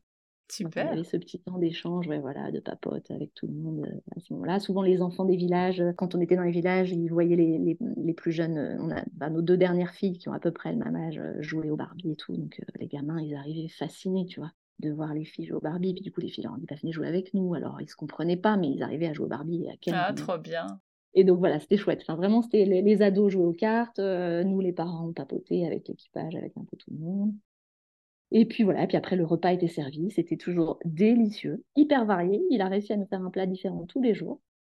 Super. 0.50 0.84
il 0.84 0.88
y 0.88 0.92
avait 0.92 1.04
ce 1.04 1.16
petit 1.16 1.40
temps 1.40 1.58
d'échange, 1.58 2.06
voilà, 2.06 2.50
de 2.50 2.60
papote 2.60 3.10
avec 3.10 3.32
tout 3.34 3.46
le 3.46 3.54
monde 3.54 3.86
euh, 3.86 4.00
à 4.14 4.20
ce 4.20 4.32
moment-là. 4.34 4.60
Souvent, 4.60 4.82
les 4.82 5.00
enfants 5.00 5.24
des 5.24 5.36
villages, 5.36 5.80
euh, 5.80 5.92
quand 5.92 6.14
on 6.14 6.20
était 6.20 6.36
dans 6.36 6.42
les 6.42 6.50
villages, 6.50 6.92
ils 6.92 7.08
voyaient 7.08 7.36
les, 7.36 7.78
les, 7.96 8.12
plus 8.14 8.30
jeunes. 8.30 8.58
Euh, 8.58 8.76
on 8.78 8.90
a 8.90 9.02
bah, 9.12 9.30
nos 9.30 9.40
deux 9.40 9.56
dernières 9.56 9.94
filles 9.94 10.18
qui 10.18 10.28
ont 10.28 10.34
à 10.34 10.38
peu 10.38 10.50
près 10.50 10.72
le 10.72 10.78
même 10.78 10.96
âge 10.96 11.20
jouer 11.40 11.70
au 11.70 11.76
Barbie 11.76 12.10
et 12.10 12.16
tout. 12.16 12.36
Donc, 12.36 12.60
les 12.78 12.86
gamins, 12.86 13.20
ils 13.20 13.34
arrivaient 13.34 13.68
fascinés, 13.68 14.26
tu 14.26 14.40
vois, 14.40 14.52
de 14.80 14.90
voir 14.90 15.14
les 15.14 15.24
filles 15.24 15.46
jouer 15.46 15.56
au 15.56 15.60
Barbie. 15.60 15.94
Puis 15.94 16.02
du 16.02 16.12
coup, 16.12 16.20
les 16.20 16.28
filles 16.28 16.44
leur 16.44 16.58
dit, 16.58 16.66
bah, 16.68 16.76
venez 16.80 16.92
jouer 16.92 17.08
avec 17.08 17.32
nous. 17.32 17.54
Alors, 17.54 17.80
ils 17.80 17.88
se 17.88 17.96
comprenaient 17.96 18.36
pas, 18.36 18.58
mais 18.58 18.70
ils 18.70 18.82
arrivaient 18.82 19.08
à 19.08 19.14
jouer 19.14 19.26
au 19.26 19.30
Barbie. 19.30 19.66
À 19.70 19.76
quel 19.80 19.94
ah, 19.96 20.12
trop 20.12 20.36
bien. 20.36 20.66
Et 21.14 21.24
donc 21.24 21.38
voilà, 21.38 21.58
c'était 21.58 21.78
chouette. 21.78 22.00
Enfin, 22.02 22.16
vraiment, 22.16 22.42
c'était 22.42 22.66
les, 22.66 23.02
ados 23.02 23.32
jouaient 23.32 23.44
aux 23.46 23.52
cartes, 23.52 23.98
nous 23.98 24.60
les 24.60 24.72
parents 24.72 25.10
papotaient 25.12 25.64
avec 25.64 25.88
l'équipage, 25.88 26.34
avec 26.34 26.52
un 26.58 26.64
peu 26.64 26.76
tout 26.76 26.90
le 26.90 26.98
monde. 26.98 27.32
Et 28.32 28.44
puis 28.46 28.64
voilà, 28.64 28.84
et 28.84 28.86
puis 28.86 28.98
après 28.98 29.16
le 29.16 29.24
repas 29.24 29.52
était 29.52 29.66
servi, 29.68 30.10
c'était 30.10 30.36
toujours 30.36 30.78
délicieux, 30.84 31.64
hyper 31.76 32.04
varié. 32.04 32.42
Il 32.50 32.60
a 32.60 32.68
réussi 32.68 32.92
à 32.92 32.96
nous 32.98 33.06
faire 33.06 33.22
un 33.22 33.30
plat 33.30 33.46
différent 33.46 33.86
tous 33.86 34.02
les 34.02 34.14
jours. 34.14 34.40